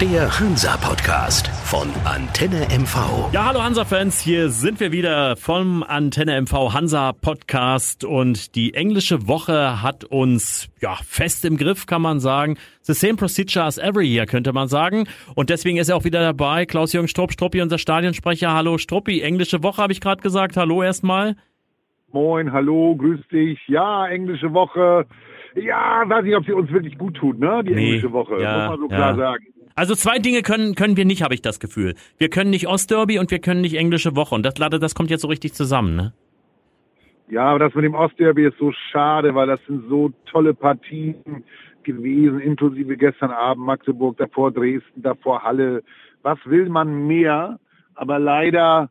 Der 0.00 0.40
Hansa-Podcast 0.40 1.48
von 1.66 1.88
Antenne 2.06 2.66
MV. 2.70 3.32
Ja, 3.34 3.44
hallo 3.44 3.62
Hansa-Fans, 3.62 4.18
hier 4.18 4.48
sind 4.48 4.80
wir 4.80 4.92
wieder 4.92 5.36
vom 5.36 5.82
Antenne 5.82 6.40
MV 6.40 6.72
Hansa-Podcast 6.72 8.04
und 8.04 8.54
die 8.54 8.72
englische 8.72 9.28
Woche 9.28 9.82
hat 9.82 10.04
uns 10.04 10.70
ja 10.80 10.94
fest 11.04 11.44
im 11.44 11.58
Griff, 11.58 11.84
kann 11.84 12.00
man 12.00 12.18
sagen. 12.18 12.56
The 12.80 12.94
same 12.94 13.16
procedure 13.16 13.62
as 13.62 13.76
every 13.76 14.06
year, 14.06 14.24
könnte 14.24 14.54
man 14.54 14.68
sagen. 14.68 15.04
Und 15.34 15.50
deswegen 15.50 15.76
ist 15.76 15.90
er 15.90 15.96
auch 15.96 16.04
wieder 16.04 16.20
dabei, 16.20 16.64
Klaus-Jürgen 16.64 17.08
Strupp, 17.08 17.32
Struppi, 17.32 17.60
unser 17.60 17.76
Stadionsprecher. 17.76 18.54
Hallo 18.54 18.78
Struppi, 18.78 19.20
englische 19.20 19.62
Woche 19.62 19.82
habe 19.82 19.92
ich 19.92 20.00
gerade 20.00 20.22
gesagt. 20.22 20.56
Hallo 20.56 20.82
erstmal. 20.82 21.36
Moin, 22.10 22.52
hallo, 22.52 22.96
grüß 22.96 23.20
dich. 23.30 23.58
Ja, 23.68 24.06
englische 24.08 24.54
Woche. 24.54 25.04
Ja, 25.56 26.04
weiß 26.06 26.24
nicht, 26.24 26.36
ob 26.36 26.46
sie 26.46 26.52
uns 26.52 26.70
wirklich 26.70 26.96
gut 26.96 27.16
tut, 27.16 27.38
ne? 27.38 27.62
Die 27.64 27.74
Nee, 27.74 27.86
englische 27.88 28.12
Woche, 28.12 28.40
ja, 28.40 28.68
muss 28.68 28.78
man 28.78 28.78
so 28.78 28.88
ja. 28.88 28.96
klar 28.96 29.16
sagen. 29.16 29.44
Also 29.80 29.94
zwei 29.94 30.18
Dinge 30.18 30.42
können, 30.42 30.74
können 30.74 30.98
wir 30.98 31.06
nicht, 31.06 31.22
habe 31.22 31.32
ich 31.32 31.40
das 31.40 31.58
Gefühl. 31.58 31.94
Wir 32.18 32.28
können 32.28 32.50
nicht 32.50 32.68
Ostderby 32.68 33.18
und 33.18 33.30
wir 33.30 33.38
können 33.38 33.62
nicht 33.62 33.78
englische 33.78 34.14
Woche. 34.14 34.34
Und 34.34 34.44
das, 34.44 34.52
das 34.52 34.94
kommt 34.94 35.08
jetzt 35.08 35.22
so 35.22 35.28
richtig 35.28 35.54
zusammen, 35.54 35.96
ne? 35.96 36.12
Ja, 37.30 37.44
aber 37.44 37.60
das 37.60 37.74
mit 37.74 37.84
dem 37.86 37.94
Ostderby 37.94 38.44
ist 38.44 38.58
so 38.58 38.72
schade, 38.92 39.34
weil 39.34 39.46
das 39.46 39.58
sind 39.66 39.88
so 39.88 40.12
tolle 40.26 40.52
Partien 40.52 41.44
gewesen, 41.82 42.40
inklusive 42.40 42.94
gestern 42.98 43.30
Abend 43.30 43.64
Magdeburg, 43.64 44.18
davor 44.18 44.52
Dresden, 44.52 45.00
davor 45.00 45.44
Halle. 45.44 45.82
Was 46.20 46.38
will 46.44 46.68
man 46.68 47.06
mehr? 47.06 47.58
Aber 47.94 48.18
leider, 48.18 48.90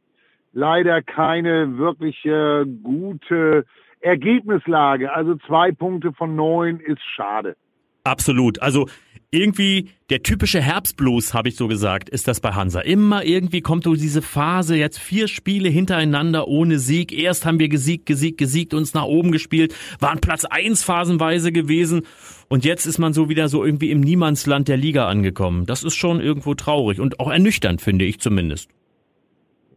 leider 0.54 1.04
keine 1.04 1.78
wirkliche 1.78 2.66
gute 2.82 3.64
Ergebnislage. 4.00 5.14
Also 5.14 5.36
zwei 5.46 5.72
Punkte 5.72 6.14
von 6.14 6.36
neun 6.36 6.80
ist 6.80 7.04
schade. 7.16 7.56
Absolut. 8.04 8.62
Also 8.62 8.88
irgendwie 9.32 9.90
der 10.10 10.24
typische 10.24 10.60
Herbstblues, 10.60 11.36
habe 11.36 11.50
ich 11.50 11.56
so 11.56 11.68
gesagt, 11.68 12.10
ist 12.10 12.28
das 12.28 12.40
bei 12.40 12.50
Hansa. 12.54 12.80
Immer 12.82 13.24
irgendwie 13.24 13.62
kommt 13.62 13.84
so 13.84 13.94
diese 13.94 14.24
Phase, 14.24 14.76
jetzt 14.76 14.98
vier 14.98 15.28
Spiele 15.28 15.70
hintereinander 15.70 16.48
ohne 16.48 16.80
Sieg. 16.80 17.12
Erst 17.14 17.46
haben 17.46 17.60
wir 17.60 17.70
gesiegt, 17.70 18.08
gesiegt, 18.08 18.40
gesiegt, 18.40 18.74
uns 18.74 18.96
nach 18.96 19.04
oben 19.04 19.32
gespielt, 19.32 19.76
waren 20.00 20.20
Platz 20.20 20.46
eins 20.46 20.84
phasenweise 20.84 21.52
gewesen 21.52 22.08
und 22.48 22.66
jetzt 22.66 22.88
ist 22.88 22.98
man 22.98 23.14
so 23.14 23.30
wieder 23.30 23.50
so 23.50 23.64
irgendwie 23.64 23.92
im 23.92 24.00
Niemandsland 24.00 24.68
der 24.68 24.78
Liga 24.78 25.08
angekommen. 25.08 25.68
Das 25.68 25.84
ist 25.84 25.96
schon 25.96 26.20
irgendwo 26.22 26.56
traurig 26.56 27.00
und 27.00 27.20
auch 27.20 27.30
ernüchternd, 27.30 27.82
finde 27.82 28.06
ich 28.06 28.20
zumindest. 28.20 28.72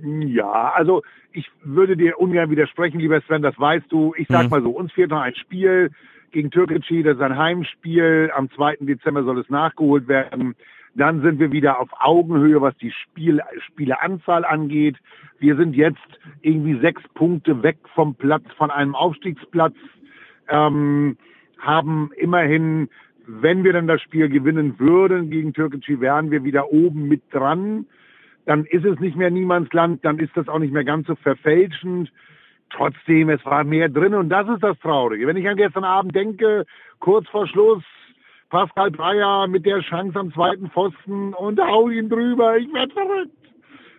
Ja, 0.00 0.72
also 0.74 1.02
ich 1.32 1.46
würde 1.62 1.96
dir 1.96 2.18
ungern 2.18 2.50
widersprechen, 2.50 3.00
lieber 3.00 3.20
Sven, 3.26 3.42
das 3.42 3.58
weißt 3.58 3.86
du. 3.90 4.14
Ich 4.16 4.28
sag 4.28 4.44
Mhm. 4.44 4.50
mal 4.50 4.62
so, 4.62 4.70
uns 4.70 4.92
fehlt 4.92 5.10
noch 5.10 5.20
ein 5.20 5.34
Spiel 5.34 5.90
gegen 6.32 6.50
Türkgücü, 6.50 7.02
das 7.02 7.16
ist 7.16 7.22
ein 7.22 7.36
Heimspiel. 7.36 8.30
Am 8.34 8.50
2. 8.50 8.76
Dezember 8.80 9.24
soll 9.24 9.38
es 9.38 9.48
nachgeholt 9.48 10.08
werden. 10.08 10.54
Dann 10.94 11.22
sind 11.22 11.38
wir 11.38 11.52
wieder 11.52 11.80
auf 11.80 11.88
Augenhöhe, 11.98 12.60
was 12.60 12.76
die 12.78 12.90
Spiel, 12.90 13.40
Spieleanzahl 13.66 14.44
angeht. 14.44 14.96
Wir 15.38 15.56
sind 15.56 15.74
jetzt 15.74 16.20
irgendwie 16.42 16.78
sechs 16.80 17.02
Punkte 17.14 17.62
weg 17.62 17.78
vom 17.94 18.14
Platz, 18.14 18.44
von 18.56 18.70
einem 18.70 18.94
Aufstiegsplatz, 18.94 19.74
ähm, 20.48 21.16
haben 21.58 22.10
immerhin, 22.16 22.88
wenn 23.26 23.64
wir 23.64 23.72
dann 23.72 23.86
das 23.86 24.02
Spiel 24.02 24.28
gewinnen 24.28 24.78
würden 24.78 25.30
gegen 25.30 25.54
Türkgücü, 25.54 26.00
wären 26.00 26.30
wir 26.30 26.44
wieder 26.44 26.72
oben 26.72 27.08
mit 27.08 27.22
dran 27.30 27.86
dann 28.44 28.64
ist 28.64 28.84
es 28.84 28.98
nicht 28.98 29.16
mehr 29.16 29.30
Niemandsland, 29.30 30.04
dann 30.04 30.18
ist 30.18 30.36
das 30.36 30.48
auch 30.48 30.58
nicht 30.58 30.72
mehr 30.72 30.84
ganz 30.84 31.06
so 31.06 31.14
verfälschend. 31.14 32.12
Trotzdem, 32.74 33.28
es 33.28 33.44
war 33.44 33.64
mehr 33.64 33.88
drin 33.88 34.14
und 34.14 34.28
das 34.30 34.48
ist 34.48 34.62
das 34.62 34.78
Traurige. 34.80 35.26
Wenn 35.26 35.36
ich 35.36 35.48
an 35.48 35.56
gestern 35.56 35.84
Abend 35.84 36.14
denke, 36.14 36.64
kurz 37.00 37.28
vor 37.28 37.46
Schluss, 37.46 37.82
Pascal 38.50 38.90
Breyer 38.90 39.46
mit 39.46 39.64
der 39.66 39.80
Chance 39.80 40.18
am 40.18 40.32
zweiten 40.32 40.70
Pfosten 40.70 41.34
und 41.34 41.60
hau 41.60 41.88
ihn 41.88 42.08
drüber, 42.08 42.56
ich 42.56 42.72
werd 42.72 42.92
verrückt. 42.92 43.30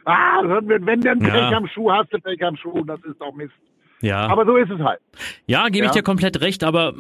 Ah, 0.06 0.42
wenn 0.44 1.02
du 1.02 1.10
ein 1.12 1.22
Ja. 1.22 1.30
Pech 1.30 1.56
am 1.56 1.68
Schuh 1.68 1.92
hast, 1.92 2.12
du 2.14 2.20
Pech 2.20 2.44
am 2.44 2.56
Schuh, 2.58 2.84
das 2.84 3.00
ist 3.04 3.20
doch 3.22 3.34
Mist. 3.34 3.54
Ja. 4.02 4.28
Aber 4.28 4.46
so 4.46 4.58
ist 4.58 4.70
es 4.70 4.80
halt. 4.80 5.00
Ja, 5.48 5.68
gebe 5.70 5.86
ich 5.86 5.92
Ja. 5.92 6.00
dir 6.00 6.04
komplett 6.04 6.42
recht, 6.42 6.64
aber 6.64 6.94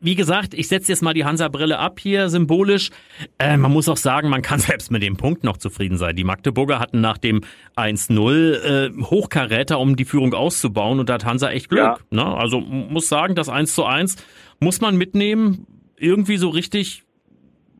wie 0.00 0.14
gesagt, 0.14 0.54
ich 0.54 0.68
setze 0.68 0.92
jetzt 0.92 1.02
mal 1.02 1.12
die 1.12 1.24
Hansa-Brille 1.24 1.78
ab 1.78 2.00
hier 2.00 2.28
symbolisch. 2.28 2.90
Äh, 3.38 3.56
man 3.56 3.70
muss 3.70 3.88
auch 3.88 3.96
sagen, 3.96 4.28
man 4.28 4.42
kann 4.42 4.58
selbst 4.60 4.90
mit 4.90 5.02
dem 5.02 5.16
Punkt 5.16 5.44
noch 5.44 5.58
zufrieden 5.58 5.98
sein. 5.98 6.16
Die 6.16 6.24
Magdeburger 6.24 6.78
hatten 6.78 7.00
nach 7.00 7.18
dem 7.18 7.42
1-0 7.76 8.52
äh, 8.52 9.02
Hochkaräter, 9.02 9.78
um 9.78 9.96
die 9.96 10.04
Führung 10.04 10.34
auszubauen 10.34 11.00
und 11.00 11.08
da 11.08 11.14
hat 11.14 11.24
Hansa 11.24 11.50
echt 11.50 11.68
Glück. 11.68 11.80
Ja. 11.82 11.98
Ne? 12.10 12.24
Also 12.24 12.60
muss 12.60 13.08
sagen, 13.08 13.34
das 13.34 13.48
1 13.48 13.74
zu 13.74 13.84
1 13.84 14.16
muss 14.58 14.80
man 14.80 14.96
mitnehmen. 14.96 15.66
Irgendwie 15.96 16.38
so 16.38 16.48
richtig 16.48 17.04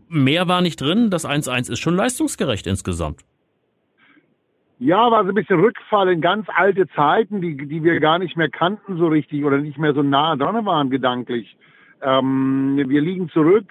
mehr 0.08 0.46
war 0.48 0.60
nicht 0.60 0.80
drin. 0.80 1.10
Das 1.10 1.26
1-1 1.26 1.70
ist 1.70 1.78
schon 1.78 1.96
leistungsgerecht 1.96 2.66
insgesamt. 2.66 3.20
Ja, 4.78 5.10
war 5.10 5.24
so 5.24 5.28
ein 5.28 5.34
bisschen 5.34 5.60
Rückfall 5.60 6.08
in 6.08 6.22
ganz 6.22 6.46
alte 6.54 6.88
Zeiten, 6.88 7.42
die, 7.42 7.54
die 7.68 7.82
wir 7.82 8.00
gar 8.00 8.18
nicht 8.18 8.36
mehr 8.36 8.48
kannten 8.48 8.96
so 8.96 9.08
richtig 9.08 9.44
oder 9.44 9.58
nicht 9.58 9.78
mehr 9.78 9.92
so 9.92 10.02
nah 10.02 10.36
dran 10.36 10.64
waren 10.64 10.88
gedanklich. 10.88 11.56
Ähm, 12.02 12.74
wir 12.86 13.00
liegen 13.00 13.28
zurück. 13.28 13.66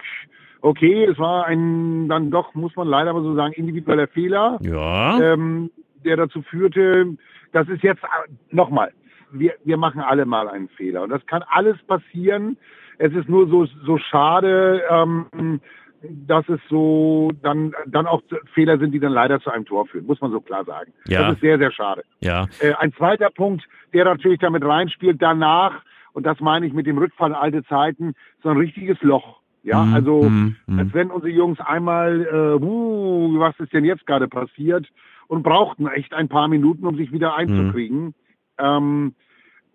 Okay, 0.62 1.06
es 1.06 1.18
war 1.18 1.46
ein 1.46 2.10
dann 2.10 2.32
doch, 2.32 2.54
muss 2.54 2.76
man 2.76 2.88
leider 2.88 3.14
mal 3.14 3.24
so 3.24 3.34
sagen, 3.36 3.54
individueller 3.54 4.08
Fehler, 4.08 4.58
Ja. 4.62 5.20
ähm, 5.20 5.72
der 6.04 6.18
dazu 6.18 6.42
führte, 6.42 7.18
das 7.54 7.68
ist 7.70 7.82
jetzt 7.84 8.02
nochmal, 8.52 8.92
wir, 9.32 9.54
wir 9.64 9.78
machen 9.78 10.02
alle 10.02 10.26
mal 10.26 10.50
einen 10.50 10.68
Fehler 10.70 11.04
und 11.04 11.10
das 11.10 11.26
kann 11.28 11.44
alles 11.50 11.78
passieren. 11.88 12.58
Es 12.98 13.14
ist 13.14 13.30
nur 13.30 13.48
so, 13.48 13.66
so 13.86 13.98
schade, 13.98 14.82
ähm, 14.90 15.62
dass 16.02 16.48
es 16.50 16.60
so 16.70 17.32
dann, 17.42 17.74
dann 17.88 18.08
auch 18.08 18.22
Fehler 18.54 18.78
sind, 18.80 18.92
die 18.92 19.00
dann 19.00 19.12
leider 19.14 19.40
zu 19.40 19.50
einem 19.52 19.66
Tor 19.66 19.86
führen, 19.88 20.06
muss 20.06 20.20
man 20.22 20.32
so 20.32 20.42
klar 20.42 20.66
sagen. 20.66 20.92
Ja. 21.08 21.24
Das 21.24 21.34
ist 21.36 21.42
sehr, 21.42 21.58
sehr 21.58 21.72
schade. 21.72 22.04
Ja. 22.20 22.48
Äh, 22.60 22.74
ein 22.80 22.94
zweiter 22.94 23.30
Punkt, 23.30 23.64
der 23.94 24.06
natürlich 24.06 24.40
damit 24.40 24.64
reinspielt, 24.66 25.22
danach, 25.22 25.82
und 26.14 26.26
das 26.26 26.40
meine 26.40 26.66
ich 26.66 26.74
mit 26.74 26.88
dem 26.88 26.98
Rückfall 26.98 27.32
in 27.32 27.36
alte 27.36 27.64
Zeiten, 27.66 28.14
so 28.44 28.50
ein 28.50 28.58
richtiges 28.58 29.02
Loch. 29.02 29.40
Ja, 29.62 29.84
Mhm, 29.84 29.94
also 29.94 30.24
mhm, 30.24 30.56
mhm. 30.68 30.80
als 30.80 30.94
wenn 30.94 31.12
unsere 31.12 31.32
Jungs 31.32 31.60
einmal, 31.60 32.22
äh, 32.22 32.64
uh, 32.64 33.40
was 33.40 33.60
ist 33.60 33.74
denn 33.74 33.84
jetzt 33.84 34.06
gerade 34.08 34.28
passiert, 34.28 34.88
und 35.28 35.44
brauchten 35.44 35.88
echt 35.88 36.14
ein 36.14 36.28
paar 36.28 36.48
Minuten, 36.48 36.86
um 36.86 36.98
sich 36.98 37.12
wieder 37.12 37.36
einzukriegen. 37.36 38.16
Ähm, 38.58 39.14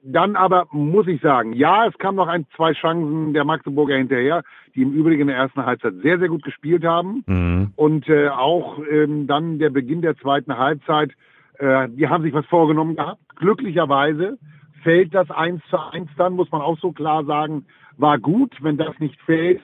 dann 0.02 0.36
aber 0.36 0.66
muss 0.72 1.06
ich 1.06 1.20
sagen, 1.22 1.54
ja, 1.54 1.86
es 1.86 1.96
kam 1.96 2.16
noch 2.16 2.28
ein, 2.28 2.46
zwei 2.54 2.74
Chancen 2.74 3.32
der 3.32 3.44
Magdeburger 3.44 3.96
hinterher, 3.96 4.42
die 4.74 4.82
im 4.82 4.92
Übrigen 4.92 5.22
in 5.22 5.26
der 5.28 5.36
ersten 5.36 5.64
Halbzeit 5.64 5.94
sehr, 6.02 6.18
sehr 6.18 6.28
gut 6.28 6.42
gespielt 6.42 6.84
haben. 6.84 7.22
Mhm. 7.26 7.72
Und 7.76 8.08
äh, 8.08 8.28
auch 8.28 8.80
ähm, 8.90 9.26
dann 9.26 9.58
der 9.58 9.70
Beginn 9.70 10.02
der 10.02 10.16
zweiten 10.18 10.58
Halbzeit, 10.58 11.12
äh, 11.58 11.88
die 11.88 12.08
haben 12.08 12.22
sich 12.22 12.34
was 12.34 12.44
vorgenommen 12.46 12.96
gehabt. 12.96 13.20
Glücklicherweise 13.36 14.38
fällt 14.84 15.12
das 15.14 15.28
1 15.30 15.60
zu 15.70 15.78
1 15.78 16.08
dann, 16.16 16.34
muss 16.34 16.50
man 16.52 16.60
auch 16.62 16.78
so 16.78 16.92
klar 16.92 17.24
sagen, 17.24 17.66
war 17.96 18.18
gut. 18.18 18.54
Wenn 18.60 18.76
das 18.76 18.96
nicht 19.00 19.20
fällt, 19.22 19.60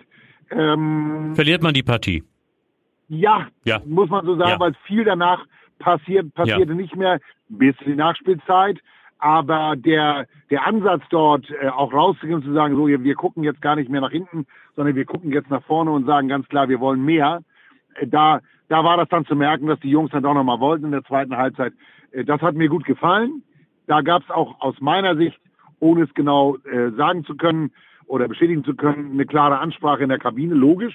ähm, 0.50 1.32
Verliert 1.36 1.62
man 1.62 1.74
die 1.74 1.84
Partie. 1.84 2.24
ja, 3.08 3.46
Ja. 3.64 3.80
muss 3.86 4.10
man 4.10 4.24
so 4.26 4.34
sagen, 4.36 4.50
Ja. 4.52 4.60
weil 4.60 4.74
viel 4.86 5.04
danach 5.04 5.46
passiert, 5.78 6.34
passierte 6.34 6.74
nicht 6.74 6.96
mehr, 6.96 7.20
bis 7.48 7.74
in 7.82 7.92
die 7.92 7.96
Nachspielzeit. 7.96 8.78
Aber 9.22 9.74
der, 9.76 10.26
der 10.50 10.66
Ansatz 10.66 11.02
dort 11.10 11.44
äh, 11.50 11.68
auch 11.68 11.92
rauszugehen 11.92 12.36
und 12.40 12.44
zu 12.44 12.52
sagen, 12.54 12.74
so, 12.74 12.88
wir 12.88 13.14
gucken 13.14 13.44
jetzt 13.44 13.60
gar 13.60 13.76
nicht 13.76 13.90
mehr 13.90 14.00
nach 14.00 14.10
hinten, 14.10 14.46
sondern 14.76 14.96
wir 14.96 15.04
gucken 15.04 15.30
jetzt 15.30 15.50
nach 15.50 15.62
vorne 15.64 15.90
und 15.90 16.06
sagen 16.06 16.28
ganz 16.28 16.48
klar, 16.48 16.68
wir 16.70 16.80
wollen 16.80 17.04
mehr. 17.04 17.42
Äh, 17.96 18.06
da, 18.06 18.40
da 18.68 18.82
war 18.82 18.96
das 18.96 19.08
dann 19.10 19.26
zu 19.26 19.36
merken, 19.36 19.66
dass 19.66 19.78
die 19.80 19.90
Jungs 19.90 20.10
dann 20.10 20.22
doch 20.22 20.32
nochmal 20.34 20.58
wollten 20.60 20.86
in 20.86 20.92
der 20.92 21.04
zweiten 21.04 21.36
Halbzeit. 21.36 21.74
Äh, 22.12 22.24
das 22.24 22.40
hat 22.40 22.54
mir 22.54 22.68
gut 22.68 22.84
gefallen. 22.86 23.42
Da 23.90 24.02
gab 24.02 24.22
es 24.22 24.30
auch 24.30 24.60
aus 24.60 24.76
meiner 24.78 25.16
Sicht, 25.16 25.36
ohne 25.80 26.04
es 26.04 26.14
genau 26.14 26.56
äh, 26.58 26.92
sagen 26.96 27.24
zu 27.24 27.34
können 27.34 27.72
oder 28.06 28.28
bestätigen 28.28 28.62
zu 28.62 28.76
können, 28.76 29.10
eine 29.14 29.26
klare 29.26 29.58
Ansprache 29.58 30.04
in 30.04 30.10
der 30.10 30.20
Kabine, 30.20 30.54
logisch, 30.54 30.94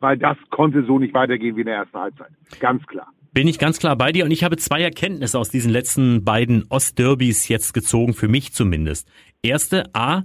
weil 0.00 0.16
das 0.16 0.38
konnte 0.48 0.82
so 0.86 0.98
nicht 0.98 1.12
weitergehen 1.12 1.56
wie 1.56 1.60
in 1.60 1.66
der 1.66 1.76
ersten 1.76 1.98
Halbzeit. 1.98 2.30
Ganz 2.58 2.86
klar. 2.86 3.08
Bin 3.34 3.46
ich 3.48 3.58
ganz 3.58 3.78
klar 3.78 3.96
bei 3.96 4.12
dir 4.12 4.24
und 4.24 4.30
ich 4.30 4.44
habe 4.44 4.56
zwei 4.56 4.80
Erkenntnisse 4.80 5.38
aus 5.38 5.50
diesen 5.50 5.70
letzten 5.70 6.24
beiden 6.24 6.64
Ostderbys 6.70 7.48
jetzt 7.48 7.74
gezogen, 7.74 8.14
für 8.14 8.28
mich 8.28 8.54
zumindest. 8.54 9.10
Erste, 9.42 9.94
A, 9.94 10.22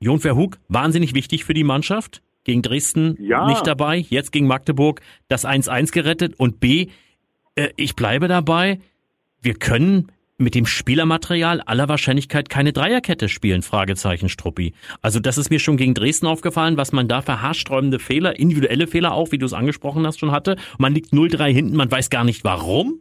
Jon 0.00 0.18
Verhoek, 0.18 0.58
wahnsinnig 0.68 1.14
wichtig 1.14 1.46
für 1.46 1.54
die 1.54 1.64
Mannschaft. 1.64 2.20
Gegen 2.44 2.60
Dresden 2.60 3.16
Ja. 3.18 3.46
nicht 3.46 3.66
dabei, 3.66 3.96
jetzt 3.96 4.32
gegen 4.32 4.48
Magdeburg 4.48 5.00
das 5.28 5.46
1-1 5.46 5.92
gerettet. 5.92 6.34
Und 6.36 6.60
B, 6.60 6.88
äh, 7.54 7.70
ich 7.78 7.96
bleibe 7.96 8.28
dabei, 8.28 8.80
wir 9.40 9.54
können 9.54 10.12
mit 10.38 10.54
dem 10.54 10.66
Spielermaterial 10.66 11.60
aller 11.62 11.88
Wahrscheinlichkeit 11.88 12.50
keine 12.50 12.72
Dreierkette 12.72 13.28
spielen, 13.28 13.62
Fragezeichen 13.62 14.28
Struppi. 14.28 14.74
Also 15.00 15.18
das 15.18 15.38
ist 15.38 15.50
mir 15.50 15.58
schon 15.58 15.76
gegen 15.76 15.94
Dresden 15.94 16.26
aufgefallen, 16.26 16.76
was 16.76 16.92
man 16.92 17.08
da 17.08 17.22
für 17.22 17.40
haarsträubende 17.40 17.98
Fehler, 17.98 18.38
individuelle 18.38 18.86
Fehler 18.86 19.14
auch, 19.14 19.32
wie 19.32 19.38
du 19.38 19.46
es 19.46 19.54
angesprochen 19.54 20.06
hast, 20.06 20.18
schon 20.18 20.32
hatte. 20.32 20.56
Man 20.78 20.94
liegt 20.94 21.12
0-3 21.12 21.52
hinten, 21.52 21.76
man 21.76 21.90
weiß 21.90 22.10
gar 22.10 22.24
nicht 22.24 22.44
warum. 22.44 23.00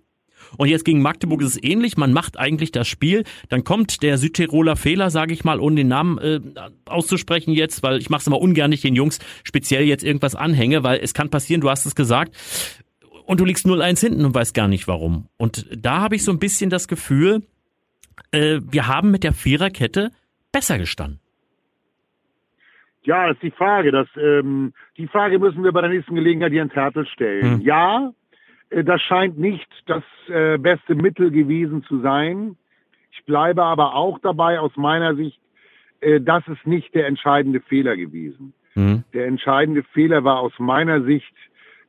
Und 0.57 0.67
jetzt 0.69 0.85
gegen 0.85 1.01
Magdeburg 1.01 1.41
ist 1.41 1.55
es 1.55 1.63
ähnlich. 1.63 1.97
Man 1.97 2.13
macht 2.13 2.37
eigentlich 2.37 2.71
das 2.71 2.87
Spiel. 2.87 3.23
Dann 3.49 3.63
kommt 3.63 4.03
der 4.03 4.17
Südtiroler 4.17 4.75
Fehler, 4.75 5.09
sage 5.09 5.33
ich 5.33 5.43
mal, 5.43 5.59
ohne 5.59 5.77
den 5.77 5.87
Namen 5.87 6.17
äh, 6.19 6.39
auszusprechen 6.85 7.51
jetzt, 7.51 7.83
weil 7.83 7.97
ich 7.99 8.09
mache 8.09 8.21
es 8.21 8.27
immer 8.27 8.39
ungern 8.39 8.69
nicht 8.69 8.83
den 8.83 8.95
Jungs 8.95 9.19
speziell 9.43 9.83
jetzt 9.83 10.03
irgendwas 10.03 10.35
anhänge, 10.35 10.83
weil 10.83 10.99
es 10.99 11.13
kann 11.13 11.29
passieren, 11.29 11.61
du 11.61 11.69
hast 11.69 11.85
es 11.85 11.95
gesagt. 11.95 12.35
Und 13.25 13.39
du 13.39 13.45
liegst 13.45 13.65
0-1 13.65 14.01
hinten 14.01 14.25
und 14.25 14.35
weißt 14.35 14.53
gar 14.53 14.67
nicht 14.67 14.87
warum. 14.87 15.27
Und 15.37 15.67
da 15.75 16.01
habe 16.01 16.15
ich 16.15 16.23
so 16.23 16.31
ein 16.31 16.39
bisschen 16.39 16.69
das 16.69 16.87
Gefühl, 16.87 17.43
äh, 18.31 18.59
wir 18.61 18.87
haben 18.87 19.11
mit 19.11 19.23
der 19.23 19.33
Viererkette 19.33 20.11
besser 20.51 20.77
gestanden. 20.77 21.19
Ja, 23.03 23.27
das 23.27 23.35
ist 23.35 23.43
die 23.43 23.51
Frage. 23.51 23.91
Das, 23.91 24.07
ähm, 24.17 24.73
die 24.97 25.07
Frage 25.07 25.37
müssen 25.37 25.63
wir 25.63 25.71
bei 25.71 25.81
der 25.81 25.91
nächsten 25.91 26.15
Gelegenheit 26.15 26.51
Jens 26.51 26.73
Hertel 26.73 27.05
stellen. 27.05 27.59
Hm. 27.59 27.61
Ja, 27.61 28.11
äh, 28.69 28.83
das 28.83 29.01
scheint 29.01 29.37
nicht 29.37 29.67
das 29.85 30.03
äh, 30.27 30.57
beste 30.57 30.95
Mittel 30.95 31.29
gewesen 31.29 31.83
zu 31.83 32.01
sein. 32.01 32.57
Ich 33.11 33.23
bleibe 33.25 33.63
aber 33.63 33.95
auch 33.95 34.19
dabei 34.19 34.59
aus 34.59 34.75
meiner 34.75 35.15
Sicht, 35.15 35.39
äh, 36.01 36.19
das 36.19 36.47
ist 36.47 36.65
nicht 36.65 36.93
der 36.95 37.07
entscheidende 37.07 37.61
Fehler 37.61 37.95
gewesen. 37.95 38.53
Hm. 38.73 39.03
Der 39.13 39.27
entscheidende 39.27 39.83
Fehler 39.93 40.23
war 40.23 40.39
aus 40.39 40.53
meiner 40.57 41.03
Sicht 41.03 41.33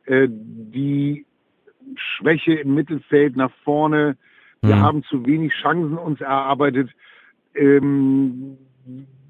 die 0.09 1.25
Schwäche 1.97 2.55
im 2.55 2.75
Mittelfeld 2.75 3.37
nach 3.37 3.51
vorne. 3.65 4.17
Wir 4.63 4.77
Hm. 4.77 4.83
haben 4.83 5.03
zu 5.05 5.25
wenig 5.27 5.53
Chancen 5.55 5.97
uns 5.99 6.21
erarbeitet. 6.21 6.91
Ähm, 7.55 8.57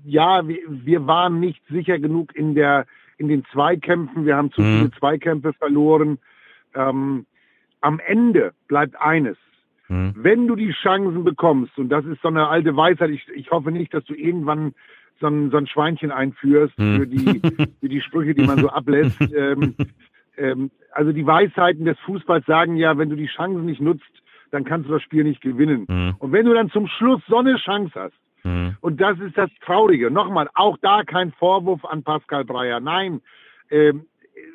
ja, 0.04 0.46
wir, 0.46 0.58
wir 0.68 1.06
waren 1.06 1.40
nicht 1.40 1.62
sicher 1.68 1.98
genug 1.98 2.34
in 2.34 2.54
der 2.54 2.86
in 3.18 3.28
den 3.28 3.44
Zweikämpfen. 3.52 4.26
Wir 4.26 4.36
haben 4.36 4.52
zu 4.52 4.60
Mhm. 4.60 4.78
viele 4.78 4.90
Zweikämpfe 4.92 5.52
verloren. 5.54 6.18
Ähm, 6.74 7.24
am 7.80 7.98
Ende 8.06 8.52
bleibt 8.68 9.00
eines. 9.00 9.38
Hm. 9.86 10.12
Wenn 10.16 10.46
du 10.46 10.54
die 10.56 10.72
Chancen 10.72 11.24
bekommst, 11.24 11.78
und 11.78 11.88
das 11.88 12.04
ist 12.04 12.20
so 12.20 12.28
eine 12.28 12.48
alte 12.48 12.76
Weisheit, 12.76 13.10
ich, 13.10 13.26
ich 13.34 13.50
hoffe 13.50 13.70
nicht, 13.70 13.94
dass 13.94 14.04
du 14.04 14.14
irgendwann 14.14 14.74
so 15.20 15.28
ein, 15.28 15.50
so 15.50 15.56
ein 15.56 15.66
Schweinchen 15.66 16.10
einführst 16.10 16.76
Hm. 16.76 16.98
für, 16.98 17.06
die, 17.06 17.40
für 17.80 17.88
die 17.88 18.00
Sprüche, 18.02 18.34
die 18.34 18.44
man 18.44 18.58
so 18.58 18.68
ablässt. 18.68 19.18
ähm, 19.36 19.74
ähm, 20.36 20.70
also 20.92 21.12
die 21.12 21.26
Weisheiten 21.26 21.84
des 21.84 21.98
Fußballs 22.00 22.46
sagen 22.46 22.76
ja, 22.76 22.96
wenn 22.98 23.10
du 23.10 23.16
die 23.16 23.26
Chancen 23.26 23.66
nicht 23.66 23.80
nutzt, 23.80 24.04
dann 24.50 24.64
kannst 24.64 24.88
du 24.88 24.92
das 24.92 25.02
Spiel 25.02 25.24
nicht 25.24 25.40
gewinnen. 25.40 25.86
Hm. 25.88 26.14
Und 26.18 26.32
wenn 26.32 26.46
du 26.46 26.54
dann 26.54 26.70
zum 26.70 26.86
Schluss 26.86 27.20
so 27.28 27.38
eine 27.38 27.56
Chance 27.56 27.92
hast, 27.94 28.14
Hm. 28.46 28.76
und 28.80 29.00
das 29.00 29.18
ist 29.18 29.36
das 29.36 29.50
Traurige. 29.64 30.08
Nochmal, 30.08 30.48
auch 30.54 30.78
da 30.80 31.02
kein 31.02 31.32
Vorwurf 31.32 31.84
an 31.84 32.04
Pascal 32.04 32.44
Breyer. 32.44 32.78
Nein, 32.78 33.20
ähm, 33.70 34.06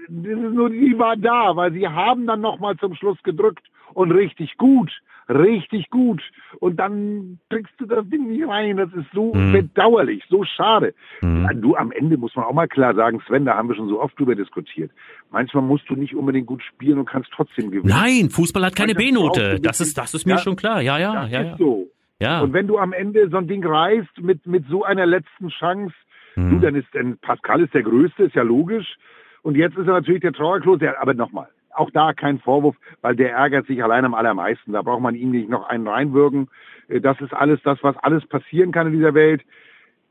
das 0.07 0.31
ist 0.31 0.53
nur, 0.53 0.69
die 0.69 0.97
war 0.97 1.17
da, 1.17 1.55
weil 1.57 1.73
sie 1.73 1.87
haben 1.87 2.25
dann 2.25 2.39
nochmal 2.39 2.77
zum 2.77 2.95
Schluss 2.95 3.21
gedrückt 3.23 3.65
und 3.93 4.11
richtig 4.11 4.57
gut, 4.57 4.91
richtig 5.29 5.89
gut. 5.89 6.21
Und 6.59 6.77
dann 6.77 7.39
kriegst 7.49 7.73
du 7.77 7.85
das 7.85 8.07
Ding 8.09 8.27
nicht 8.29 8.47
rein. 8.47 8.77
Das 8.77 8.91
ist 8.93 9.07
so 9.13 9.33
Mhm. 9.33 9.51
bedauerlich, 9.53 10.23
so 10.29 10.43
schade. 10.43 10.93
Mhm. 11.21 11.61
Du, 11.61 11.75
am 11.75 11.91
Ende 11.91 12.17
muss 12.17 12.35
man 12.35 12.45
auch 12.45 12.53
mal 12.53 12.67
klar 12.67 12.93
sagen, 12.95 13.21
Sven, 13.27 13.45
da 13.45 13.55
haben 13.55 13.69
wir 13.69 13.75
schon 13.75 13.87
so 13.87 14.01
oft 14.01 14.17
drüber 14.19 14.35
diskutiert. 14.35 14.91
Manchmal 15.31 15.63
musst 15.63 15.89
du 15.89 15.95
nicht 15.95 16.15
unbedingt 16.15 16.47
gut 16.47 16.61
spielen 16.63 16.97
und 16.99 17.05
kannst 17.05 17.29
trotzdem 17.31 17.71
gewinnen. 17.71 17.89
Nein, 17.93 18.29
Fußball 18.29 18.65
hat 18.65 18.75
keine 18.75 18.95
B-Note. 18.95 19.59
Das 19.61 19.79
ist, 19.79 19.97
das 19.97 20.13
ist 20.13 20.25
mir 20.25 20.33
Ja. 20.33 20.37
schon 20.39 20.55
klar. 20.55 20.81
Ja, 20.81 20.97
ja, 20.97 21.25
ja, 21.27 21.41
ja. 21.43 21.57
so. 21.57 21.87
ja. 22.19 22.41
Und 22.41 22.53
wenn 22.53 22.67
du 22.67 22.77
am 22.77 22.93
Ende 22.93 23.29
so 23.29 23.37
ein 23.37 23.47
Ding 23.47 23.65
reißt 23.65 24.21
mit, 24.21 24.45
mit 24.45 24.65
so 24.67 24.83
einer 24.83 25.05
letzten 25.05 25.49
Chance, 25.49 25.93
Hm. 26.35 26.49
du, 26.49 26.59
dann 26.59 26.75
ist, 26.75 26.87
dann 26.93 27.17
Pascal 27.17 27.59
ist 27.61 27.73
der 27.73 27.83
Größte, 27.83 28.23
ist 28.23 28.35
ja 28.35 28.43
logisch. 28.43 28.95
Und 29.43 29.55
jetzt 29.57 29.75
ist 29.75 29.87
er 29.87 29.93
natürlich 29.93 30.21
der 30.21 30.31
Trauerklos, 30.31 30.79
der, 30.79 31.01
aber 31.01 31.13
nochmal, 31.13 31.47
auch 31.75 31.89
da 31.91 32.13
kein 32.13 32.39
Vorwurf, 32.39 32.75
weil 33.01 33.15
der 33.15 33.31
ärgert 33.33 33.67
sich 33.67 33.83
allein 33.83 34.05
am 34.05 34.13
allermeisten. 34.13 34.73
Da 34.73 34.81
braucht 34.81 35.01
man 35.01 35.15
ihm 35.15 35.31
nicht 35.31 35.49
noch 35.49 35.67
einen 35.69 35.87
reinwirken. 35.87 36.49
Äh, 36.87 37.01
Das 37.01 37.19
ist 37.21 37.33
alles 37.33 37.61
das, 37.63 37.81
was 37.83 37.97
alles 37.97 38.25
passieren 38.27 38.71
kann 38.71 38.87
in 38.87 38.93
dieser 38.93 39.13
Welt. 39.13 39.43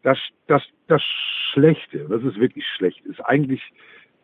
Das, 0.02 0.18
das, 0.46 0.62
das 0.88 1.02
Schlechte, 1.52 2.06
das 2.08 2.22
ist 2.22 2.38
wirklich 2.40 2.66
schlecht, 2.66 3.04
ist 3.06 3.20
eigentlich 3.20 3.62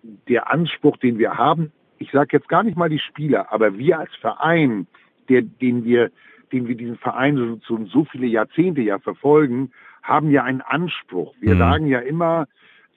der 0.02 0.50
Anspruch, 0.50 0.96
den 0.98 1.18
wir 1.18 1.36
haben. 1.36 1.72
Ich 1.98 2.10
sage 2.12 2.28
jetzt 2.32 2.48
gar 2.48 2.62
nicht 2.62 2.76
mal 2.76 2.88
die 2.88 2.98
Spieler, 2.98 3.52
aber 3.52 3.76
wir 3.76 3.98
als 3.98 4.14
Verein, 4.16 4.86
der, 5.28 5.42
den 5.42 5.84
wir, 5.84 6.10
den 6.52 6.68
wir 6.68 6.76
diesen 6.76 6.96
Verein 6.96 7.36
so, 7.36 7.60
so, 7.66 7.84
so 7.86 8.04
viele 8.04 8.26
Jahrzehnte 8.26 8.80
ja 8.82 8.98
verfolgen, 8.98 9.70
haben 10.02 10.30
ja 10.30 10.44
einen 10.44 10.60
Anspruch. 10.62 11.34
Wir 11.40 11.54
Mhm. 11.54 11.58
sagen 11.58 11.86
ja 11.88 11.98
immer, 11.98 12.46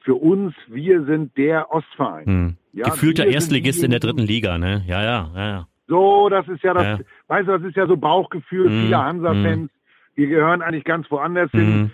für 0.01 0.15
uns, 0.15 0.53
wir 0.67 1.03
sind 1.05 1.35
der 1.37 1.71
Ostverein. 1.73 2.25
Hm. 2.25 2.55
Ja, 2.73 2.89
Gefühlter 2.89 3.25
Erstligist 3.25 3.83
in 3.83 3.91
der 3.91 3.99
dritten 3.99 4.19
Liga, 4.21 4.57
ne? 4.57 4.83
Ja, 4.87 5.01
ja, 5.03 5.31
ja, 5.35 5.47
ja. 5.47 5.67
So, 5.87 6.29
das 6.29 6.47
ist 6.47 6.63
ja 6.63 6.73
das, 6.73 6.83
Ja. 6.83 6.99
weißt 7.27 7.47
du, 7.47 7.57
das 7.57 7.67
ist 7.67 7.75
ja 7.75 7.87
so 7.87 7.97
Bauchgefühl 7.97 8.69
Mhm. 8.69 8.83
vieler 8.85 9.03
Hansa-Fans. 9.03 9.71
Wir 10.15 10.27
gehören 10.27 10.61
eigentlich 10.61 10.83
ganz 10.83 11.09
woanders 11.09 11.49
hin. 11.51 11.81
Mhm. 11.83 11.91